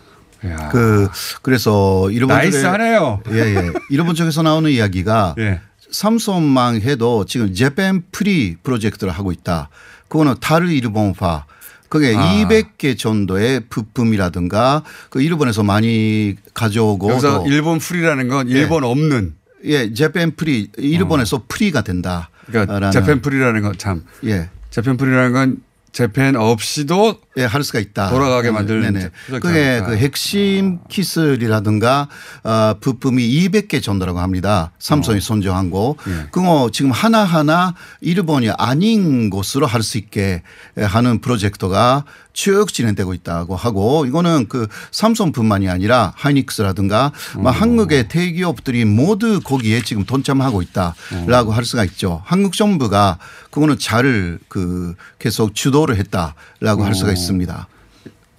그 0.71 1.09
그래서 1.43 2.09
일본 2.11 2.29
쪽에- 2.37 2.39
nice하네요. 2.39 3.21
예, 3.33 3.39
예. 3.57 3.73
일본 3.91 4.15
쪽에서 4.15 4.43
나오는 4.43 4.71
이야기가 4.71 5.35
예. 5.41 5.61
삼성만 5.91 6.81
해도 6.83 7.25
지금 7.27 7.53
Japan 7.53 8.05
free 8.13 8.57
프로젝트를 8.63 9.13
하고 9.13 9.33
있다. 9.33 9.69
그거는 10.09 10.37
탈일본화. 10.41 11.45
그게 11.89 12.15
아. 12.17 12.21
200개 12.47 12.97
정도의 12.97 13.63
부품이라든가 13.69 14.85
그 15.11 15.21
일본에서 15.21 15.65
많이 15.65 16.37
가져오고 16.55 17.19
또 17.21 17.45
일본 17.49 17.79
free라는 17.79 18.29
건 18.29 18.49
일본 18.49 18.85
없는. 18.85 19.35
예, 19.65 19.93
Japan 19.93 20.37
free 20.37 20.71
일본에서 20.79 21.43
free가 21.49 21.83
된다. 21.83 22.31
그러니까 22.51 22.91
Japan 22.91 23.21
free라는 23.23 23.63
건 23.63 23.75
참. 23.79 24.05
예. 24.25 24.49
Japan 24.71 24.97
free라는 24.97 25.33
건 25.33 25.57
재팬 25.93 26.37
없이도 26.37 27.19
예, 27.39 27.45
할 27.45 27.65
수가 27.65 27.81
있다. 27.81 28.11
돌아가게 28.11 28.53
만드는 28.53 28.81
네네. 28.93 29.11
프로젝트 29.27 29.49
그게. 29.49 29.83
그 29.85 29.97
핵심 29.97 30.79
기술이라든가 30.89 32.09
어, 32.45 32.75
부품이 32.81 33.27
200개 33.49 33.83
정도라고 33.83 34.21
합니다. 34.21 34.71
삼성이 34.79 35.19
어. 35.19 35.21
선정한 35.21 35.71
거. 35.71 35.97
예. 36.07 36.29
그거 36.31 36.71
지금 36.73 36.93
하나하나 36.93 37.75
일본이 38.01 38.51
아닌 38.51 39.31
곳으로 39.31 39.67
할 39.67 39.83
수 39.83 39.99
있게 39.99 40.43
하는 40.77 41.21
프로젝트가 41.21 42.05
쭉 42.33 42.73
진행되고 42.73 43.15
있다고 43.15 43.57
하고 43.57 44.07
이거는 44.07 44.47
그 44.49 44.69
삼성뿐만이 44.93 45.69
아니라 45.69 46.13
하이닉스라든가 46.17 47.13
음. 47.37 47.43
막 47.43 47.51
한국의 47.51 48.09
대기업들이 48.09 48.85
모두 48.85 49.41
거기에 49.41 49.83
지금 49.83 50.05
동참하고 50.05 50.63
있다라고 50.63 51.53
할 51.53 51.65
수가 51.65 51.85
있죠. 51.85 52.23
한국 52.25 52.55
정부가 52.55 53.19
그거는 53.51 53.79
잘그 53.79 54.95
계속 55.19 55.55
주도를 55.55 55.97
했다라고 55.97 56.85
할 56.85 56.95
수가 56.95 57.11
어. 57.11 57.13
있습니다. 57.13 57.69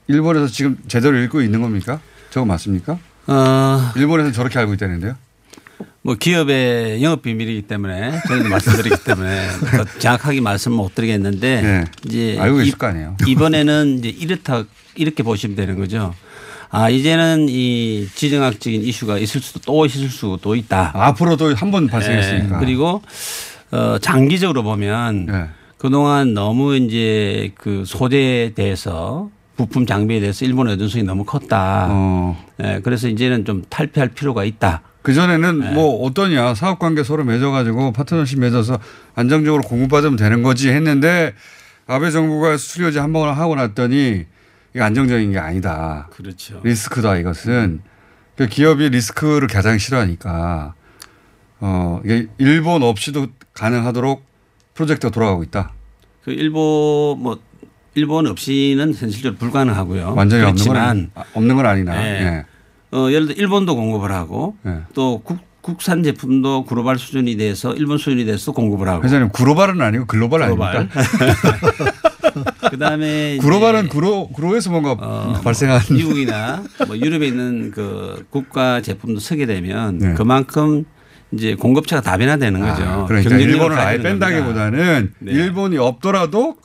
일본에서 0.08 0.48
지금 0.48 0.78
제대로 0.88 1.18
읽고 1.18 1.42
있는 1.42 1.62
겁니까? 1.62 2.00
저거 2.32 2.46
맞습니까? 2.46 2.98
어, 3.28 3.92
일본에서 3.96 4.32
저렇게 4.32 4.60
알고 4.60 4.74
있다는데요? 4.74 5.16
뭐 6.02 6.16
기업의 6.16 7.02
영업 7.04 7.22
비밀이기 7.22 7.64
때문에 7.64 8.20
저희도 8.28 8.50
말씀드리기 8.50 9.04
때문에 9.04 9.48
더 9.78 9.84
정확하게 10.00 10.42
말씀 10.42 10.72
못 10.74 10.96
드리겠는데 10.96 11.62
네. 11.62 11.86
이제 12.06 12.38
알고 12.40 12.62
이- 12.62 12.68
있을 12.68 12.78
거 12.78 12.88
아니에요. 12.88 13.18
이번에는 13.28 14.00
이제 14.00 14.10
이렇다 14.10 14.64
이렇게 14.96 15.24
보시면 15.24 15.56
되는 15.56 15.78
거죠. 15.78 16.14
아 16.70 16.90
이제는 16.90 17.48
이 17.50 18.08
지정학적인 18.16 18.82
이슈가 18.84 19.18
있을 19.18 19.42
수도 19.42 19.60
또 19.66 19.86
있을 19.86 20.08
수도 20.10 20.56
있다. 20.56 20.92
앞으로도 20.94 21.54
한 21.56 21.70
번 21.72 21.88
발생했으니까. 21.88 22.56
예, 22.56 22.60
그리고 22.66 23.02
어, 23.72 23.98
장기적으로 24.00 24.64
보면 24.64 25.26
네. 25.26 25.46
그동안 25.78 26.34
너무 26.34 26.76
이제 26.76 27.52
그 27.56 27.84
소재에 27.86 28.54
대해서 28.54 29.30
부품 29.58 29.86
장비에 29.86 30.20
대해서 30.22 30.46
일본의 30.46 30.74
의존성이 30.74 31.04
너무 31.04 31.24
컸다. 31.26 31.88
어. 31.90 32.46
예, 32.64 32.80
그래서 32.84 33.08
이제는 33.10 33.44
좀 33.46 33.64
탈피할 33.70 34.10
필요가 34.10 34.44
있다. 34.46 34.82
그 35.02 35.14
전에는 35.14 35.60
네. 35.60 35.72
뭐 35.74 36.06
어떠냐 36.06 36.54
사업 36.54 36.78
관계 36.80 37.04
서로 37.04 37.24
맺어가지고 37.24 37.92
파트너십 37.94 38.40
맺어서 38.40 38.80
안정적으로 39.16 39.64
공급받으면 39.64 40.16
되는 40.16 40.44
거지 40.44 40.70
했는데 40.70 41.34
아베 41.88 42.12
정부가 42.12 42.58
수출료제 42.58 43.00
한 43.00 43.12
번 43.12 43.34
하고 43.36 43.56
났더니 43.56 44.26
이게 44.74 44.82
안정적인 44.82 45.32
게 45.32 45.40
아니다. 45.40 46.08
그렇죠. 46.16 46.62
리스크다 46.64 47.18
이것은 47.18 47.82
그 48.38 48.48
기업이 48.48 48.90
리스크를 48.90 49.48
가장 49.48 49.78
싫어하니까 49.78 50.76
어 51.60 52.02
이게 52.06 52.28
일본 52.38 52.84
없이도 52.84 53.28
가능하도록 53.54 54.24
프로젝트가 54.74 55.12
돌아가고 55.12 55.44
있다. 55.44 55.74
그 56.24 56.32
일본 56.32 57.20
뭐 57.20 57.40
일본 57.96 58.28
없이는 58.28 58.94
현실적으로 58.94 59.38
불가능하고요. 59.38 60.14
완전히 60.16 60.44
없는 60.44 60.66
건 60.66 61.12
없는 61.34 61.56
건 61.56 61.66
아니나. 61.66 62.06
예. 62.06 62.22
예. 62.22 62.46
어, 62.92 63.08
예를 63.10 63.28
들어 63.28 63.36
일본도 63.38 63.76
공급을 63.76 64.12
하고 64.12 64.56
예. 64.66 64.80
또 64.94 65.22
국, 65.24 65.40
국산 65.62 66.04
제품도 66.04 66.66
글로벌 66.66 66.98
수준이 66.98 67.38
돼서 67.38 67.74
일본 67.74 67.98
수준이 67.98 68.26
돼서 68.26 68.52
공급을 68.52 68.88
하고 68.88 69.04
회장님 69.04 69.30
글로벌은 69.30 69.82
아니고 69.82 70.06
글로벌, 70.06 70.42
글로벌. 70.42 70.68
아닙니까? 70.68 71.02
그다음에 72.72 73.38
글로벌은 73.38 73.90
그로 73.90 74.30
그로에서 74.30 74.72
뭔가 74.72 74.96
발생하는 75.44 75.86
미국이나 75.92 76.64
뭐 76.88 76.98
유럽에 76.98 77.28
있는 77.28 77.72
그 77.72 78.26
국가 78.30 78.82
제품도 78.82 79.20
서게 79.20 79.46
되면 79.46 79.98
네. 79.98 80.14
그만큼 80.14 80.86
이제 81.34 81.56
공급처가 81.56 82.02
다변화되는 82.02 82.60
거죠. 82.60 82.84
아, 82.84 83.06
그러니까 83.06 83.38
일본을 83.38 83.78
아예. 83.78 83.98
뺀다기보다는 84.00 85.14
네. 85.20 85.32
일본이 85.32 85.78
없더라도 85.78 86.58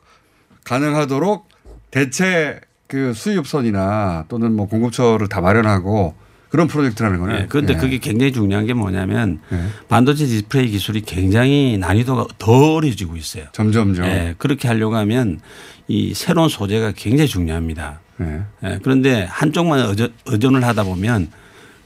가능하도록 0.64 1.48
대체 1.90 2.60
그 2.86 3.12
수입선이나 3.14 4.26
또는 4.28 4.52
뭐 4.52 4.66
공급처를 4.66 5.28
다 5.28 5.40
마련하고 5.40 6.14
그런 6.48 6.68
프로젝트라는 6.68 7.18
거네. 7.18 7.38
네, 7.40 7.46
그런데 7.48 7.74
예. 7.74 7.76
그게 7.76 7.98
굉장히 7.98 8.32
중요한 8.32 8.66
게 8.66 8.72
뭐냐면 8.72 9.40
예. 9.52 9.66
반도체 9.88 10.26
디스플레이 10.26 10.70
기술이 10.70 11.00
굉장히 11.02 11.76
난이도가 11.78 12.26
더 12.38 12.74
어려지고 12.74 13.16
있어요. 13.16 13.44
점점점. 13.52 14.06
예, 14.06 14.34
그렇게 14.38 14.68
하려고 14.68 14.96
하면 14.96 15.40
이 15.88 16.14
새로운 16.14 16.48
소재가 16.48 16.92
굉장히 16.96 17.28
중요합니다. 17.28 18.00
예. 18.20 18.42
예, 18.64 18.78
그런데 18.82 19.24
한쪽만 19.28 19.80
의존, 19.88 20.12
의존을 20.26 20.64
하다 20.64 20.84
보면 20.84 21.30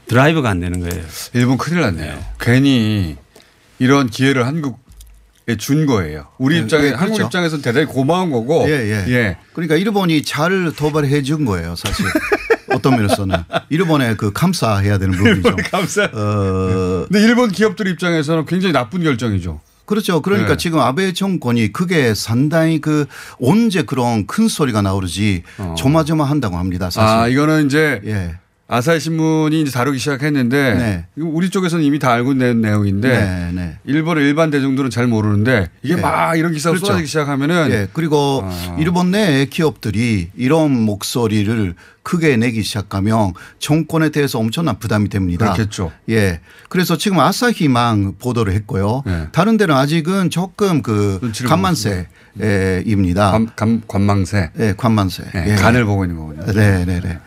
드라이브가 0.05 0.49
안 0.49 0.59
되는 0.59 0.79
거예요. 0.79 1.03
일본 1.33 1.57
큰일 1.57 1.81
났네요. 1.81 2.17
괜히 2.39 3.17
이런 3.79 4.09
기회를 4.09 4.45
한국에 4.45 4.80
준 5.57 5.85
거예요. 5.85 6.27
우리 6.37 6.55
네, 6.55 6.61
입장에 6.61 6.83
네, 6.83 6.89
한국 6.91 7.15
그렇죠. 7.15 7.25
입장에서는 7.27 7.61
대단히 7.61 7.85
고마운 7.85 8.31
거고. 8.31 8.65
예, 8.67 9.05
예. 9.07 9.37
그러니까 9.53 9.75
일본이 9.75 10.23
잘 10.23 10.71
도발해 10.75 11.21
준 11.23 11.45
거예요, 11.45 11.75
사실. 11.75 12.05
어떤 12.73 12.95
면에서는 12.95 13.35
일본에 13.69 14.15
그 14.15 14.31
감사해야 14.31 14.97
되는 14.97 15.15
부분이죠. 15.17 15.55
감사. 15.71 16.05
어, 16.05 17.05
근데 17.09 17.21
일본 17.21 17.51
기업들 17.51 17.87
입장에서는 17.87 18.45
굉장히 18.45 18.73
나쁜 18.73 19.03
결정이죠. 19.03 19.59
그렇죠. 19.85 20.21
그러니까 20.21 20.51
네. 20.51 20.57
지금 20.57 20.79
아베 20.79 21.11
정권이 21.11 21.73
그게 21.73 22.13
상당히 22.13 22.79
그 22.79 23.07
언제 23.41 23.81
그런 23.81 24.25
큰 24.25 24.47
소리가 24.47 24.81
나오르지 24.81 25.43
조마조마한다고 25.77 26.57
합니다. 26.57 26.89
사실. 26.89 27.01
아 27.01 27.27
이거는 27.27 27.65
이제 27.65 28.01
예. 28.05 28.35
아사히 28.73 29.01
신문이 29.01 29.63
이제 29.63 29.69
다루기 29.69 29.99
시작했는데 29.99 30.73
네. 30.75 31.05
우리 31.17 31.49
쪽에서는 31.49 31.83
이미 31.83 31.99
다 31.99 32.13
알고 32.13 32.31
있는 32.31 32.61
내용인데 32.61 33.09
네, 33.09 33.51
네. 33.53 33.77
일본의 33.83 34.23
일반 34.23 34.49
대중들은 34.49 34.89
잘 34.89 35.07
모르는데 35.07 35.67
이게 35.83 35.95
네. 35.95 36.01
막 36.01 36.37
이런 36.37 36.53
기사가 36.53 36.71
그렇죠. 36.71 36.85
쏟아지기 36.85 37.05
시작하면은 37.05 37.69
예, 37.69 37.87
그리고 37.91 38.39
아. 38.45 38.77
일본 38.79 39.11
내 39.11 39.43
기업들이 39.43 40.29
이런 40.37 40.71
목소리를 40.71 41.75
크게 42.03 42.37
내기 42.37 42.63
시작하면 42.63 43.33
정권에 43.59 44.07
대해서 44.07 44.39
엄청난 44.39 44.79
부담이 44.79 45.09
됩니다. 45.09 45.51
그렇겠죠. 45.51 45.91
예. 46.09 46.39
그래서 46.69 46.95
지금 46.97 47.19
아사히만 47.19 48.15
보도를 48.19 48.53
했고요. 48.53 49.03
네. 49.05 49.27
다른 49.33 49.57
데는 49.57 49.75
아직은 49.75 50.29
조금 50.29 50.81
그 50.81 51.19
눈치를 51.21 51.49
관만세 51.49 52.07
입니다. 52.85 53.31
관, 53.31 53.49
관, 53.53 53.81
관망세. 53.85 54.51
예, 54.59 54.73
관만세. 54.77 55.23
예, 55.35 55.45
예. 55.51 55.55
간을 55.55 55.83
보고 55.83 56.05
있는 56.05 56.17
거군요. 56.17 56.45
네, 56.45 56.85
네, 56.85 57.01
네. 57.01 57.19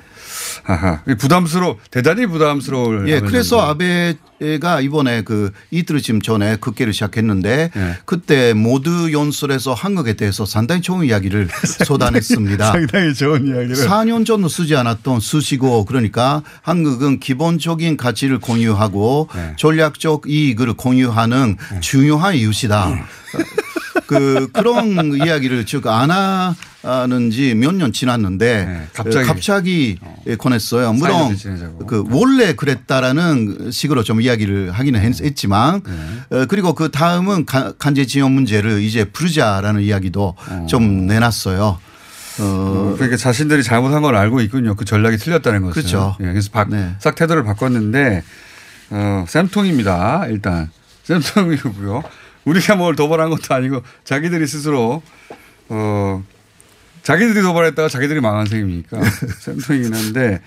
하하. 0.65 1.01
부담스러워 1.19 1.79
대단히 1.91 2.27
부담스러울. 2.27 3.09
예, 3.09 3.21
그래서. 3.21 3.61
아베가 3.61 4.81
이번에 4.81 5.23
그 5.23 5.53
이틀 5.71 6.01
쯤 6.01 6.21
전에 6.21 6.57
국회를 6.57 6.93
시작했는데 6.93 7.71
예. 7.75 7.99
그때 8.05 8.53
모두 8.55 9.13
연설에서 9.13 9.75
한국에 9.75 10.15
대해서 10.15 10.47
상당히 10.47 10.81
좋은 10.81 11.07
이야기를 11.07 11.49
쏟아냈습니다. 11.87 12.73
상당히 12.73 13.15
좋은 13.15 13.47
이야기를. 13.47 13.77
4년 13.87 14.25
전도 14.27 14.49
쓰지 14.49 14.75
않았던 14.77 15.21
수식어 15.21 15.85
그러니까 15.87 16.43
한국은 16.63 17.21
기본적인 17.21 17.97
가치를 17.97 18.39
공유하고 18.39 19.29
네. 19.35 19.53
전략적 19.57 20.25
이익을 20.27 20.75
공유하는 20.75 21.57
중요한 21.81 22.35
이웃이다. 22.35 23.07
그 24.07 24.49
그런 24.53 25.15
이야기를 25.15 25.67
즉안 25.67 26.11
하는지 26.83 27.55
몇 27.55 27.73
년 27.75 27.93
지났는데 27.93 28.65
네, 28.67 28.87
갑자기. 28.93 29.27
갑자기 29.27 29.99
권했어요. 30.39 30.93
물론. 30.93 31.37
그 31.87 32.05
원래 32.11 32.55
그랬다라는 32.55 33.71
식으로 33.71 34.03
좀 34.03 34.21
이야기를 34.21 34.71
하기는 34.73 35.01
했- 35.01 35.21
했지만 35.23 35.83
네. 36.31 36.37
어, 36.43 36.47
그리고 36.47 36.75
그 36.75 36.91
다음은 36.91 37.47
가- 37.47 37.73
간제 37.79 38.07
지원 38.07 38.33
문제를 38.33 38.83
이제 38.83 39.05
부르자라는 39.05 39.81
이야기도 39.83 40.37
좀 40.69 41.07
내놨어요. 41.07 41.79
어, 42.41 42.93
그러니까 42.97 43.17
자신들이 43.17 43.63
잘못한 43.63 44.03
걸 44.03 44.17
알고 44.17 44.41
있군요. 44.41 44.75
그 44.75 44.85
전략이 44.85 45.17
틀렸다는 45.19 45.63
것을. 45.63 45.73
그렇죠. 45.75 46.17
예, 46.21 46.25
그래서 46.27 46.51
바, 46.51 46.65
네. 46.65 46.97
싹 46.99 47.15
태도를 47.15 47.45
바꿨는데 47.45 48.23
어, 48.91 49.25
쌤통입니다. 49.29 50.27
일단 50.29 50.71
쌤통이고요. 51.05 52.03
우리가 52.45 52.77
뭘 52.77 52.95
도발한 52.97 53.31
것도 53.31 53.55
아니고 53.55 53.83
자기들이 54.05 54.47
스스로 54.47 55.03
어, 55.69 56.25
자기들이 57.03 57.43
도발했다가 57.43 57.89
자기들이 57.89 58.21
망한 58.21 58.47
셈이니까 58.47 59.01
쌤통이긴 59.41 59.93
한데 59.95 60.41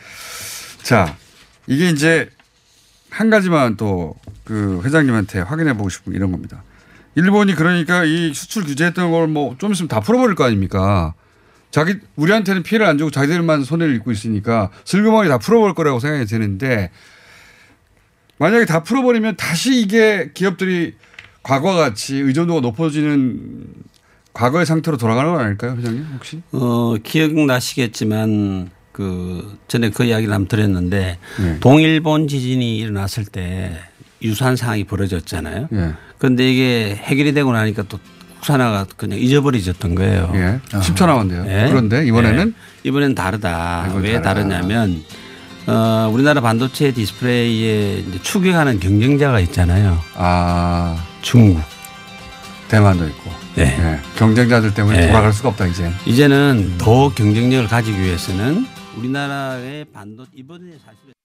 자 0.84 1.16
이게 1.68 1.90
이제 1.90 2.30
한 3.10 3.30
가지만 3.30 3.78
또 3.78 4.16
그 4.48 4.82
회장님한테 4.86 5.42
확인해 5.42 5.74
보고 5.76 5.90
싶은 5.90 6.14
게 6.14 6.18
이런 6.18 6.32
겁니다. 6.32 6.64
일본이 7.16 7.54
그러니까 7.54 8.06
이 8.06 8.34
수출 8.34 8.64
규제했던 8.64 9.12
걸 9.12 9.28
뭐 9.28 9.58
좀 9.58 9.74
있으면 9.74 9.90
다 9.90 10.00
풀어버릴 10.00 10.36
거 10.36 10.46
아닙니까? 10.46 11.14
자기 11.70 12.00
우리한테는 12.16 12.64
피해를 12.64 12.86
안 12.86 12.98
주고 12.98 13.12
자기들만 13.12 13.66
손해를 13.66 13.94
입고 13.96 14.10
있으니까 14.14 14.70
슬그머니 14.86 15.28
다 15.28 15.38
풀어볼 15.38 15.74
거라고 15.74 16.00
생각이 16.00 16.26
드는데 16.26 16.92
만약에 18.38 18.64
다 18.66 18.84
풀어버리면 18.84 19.36
다시 19.36 19.82
이게 19.82 20.32
기업들이 20.34 20.96
과거와 21.48 21.78
같이 21.78 22.18
의존도가 22.18 22.60
높아지는 22.60 23.64
과거의 24.34 24.66
상태로 24.66 24.98
돌아가는 24.98 25.32
건 25.32 25.40
아닐까요, 25.44 25.76
회장님 25.78 26.06
혹시? 26.14 26.42
어, 26.52 26.96
기억나시겠지만 27.02 28.70
그 28.92 29.58
전에 29.70 29.90
그 29.90 30.04
이야기를 30.04 30.34
한번 30.34 30.48
드렸는데 30.50 31.18
네. 31.40 31.60
동일본 31.62 32.28
지진이 32.28 32.78
일어났을 32.78 33.24
때 33.26 33.78
유사한 34.22 34.58
상황이 34.58 34.84
벌어졌잖아요. 34.84 35.70
예. 35.72 35.94
그런데 36.18 36.52
이게 36.52 36.96
해결이 36.96 37.34
되고 37.34 37.52
나니까 37.54 37.84
또 37.84 37.98
국산화가 38.36 38.88
그냥 38.98 39.20
잊어버려졌던 39.20 39.96
거예요. 39.96 40.32
예. 40.36 40.60
10초 40.70 41.06
남았는데요. 41.06 41.46
예. 41.48 41.70
그런데 41.70 42.06
이번에는 42.06 42.48
예. 42.56 42.90
이번엔 42.90 43.16
다르다. 43.16 43.94
왜 43.98 44.14
다르다. 44.14 44.34
다르냐면 44.34 45.04
어, 45.68 46.10
우리나라 46.12 46.42
반도체 46.42 46.92
디스플레이에 46.92 48.04
추격하는 48.22 48.80
경쟁자가 48.80 49.40
있잖아요. 49.42 49.98
아 50.16 51.07
중국. 51.22 51.62
대만도 52.68 53.08
있고 53.08 53.32
네. 53.56 53.78
예. 53.80 54.18
경쟁자들 54.18 54.74
때문에 54.74 54.98
네. 54.98 55.08
돌아갈 55.08 55.32
수가 55.32 55.50
없다 55.50 55.68
이제. 55.68 55.90
이제는 56.06 56.78
더 56.78 57.14
경쟁력을 57.14 57.68
가지기 57.68 57.98
위해서는 57.98 58.68
우리나라의 58.98 59.86
반도 59.94 60.26
이번에 60.36 60.72
사실 60.86 61.17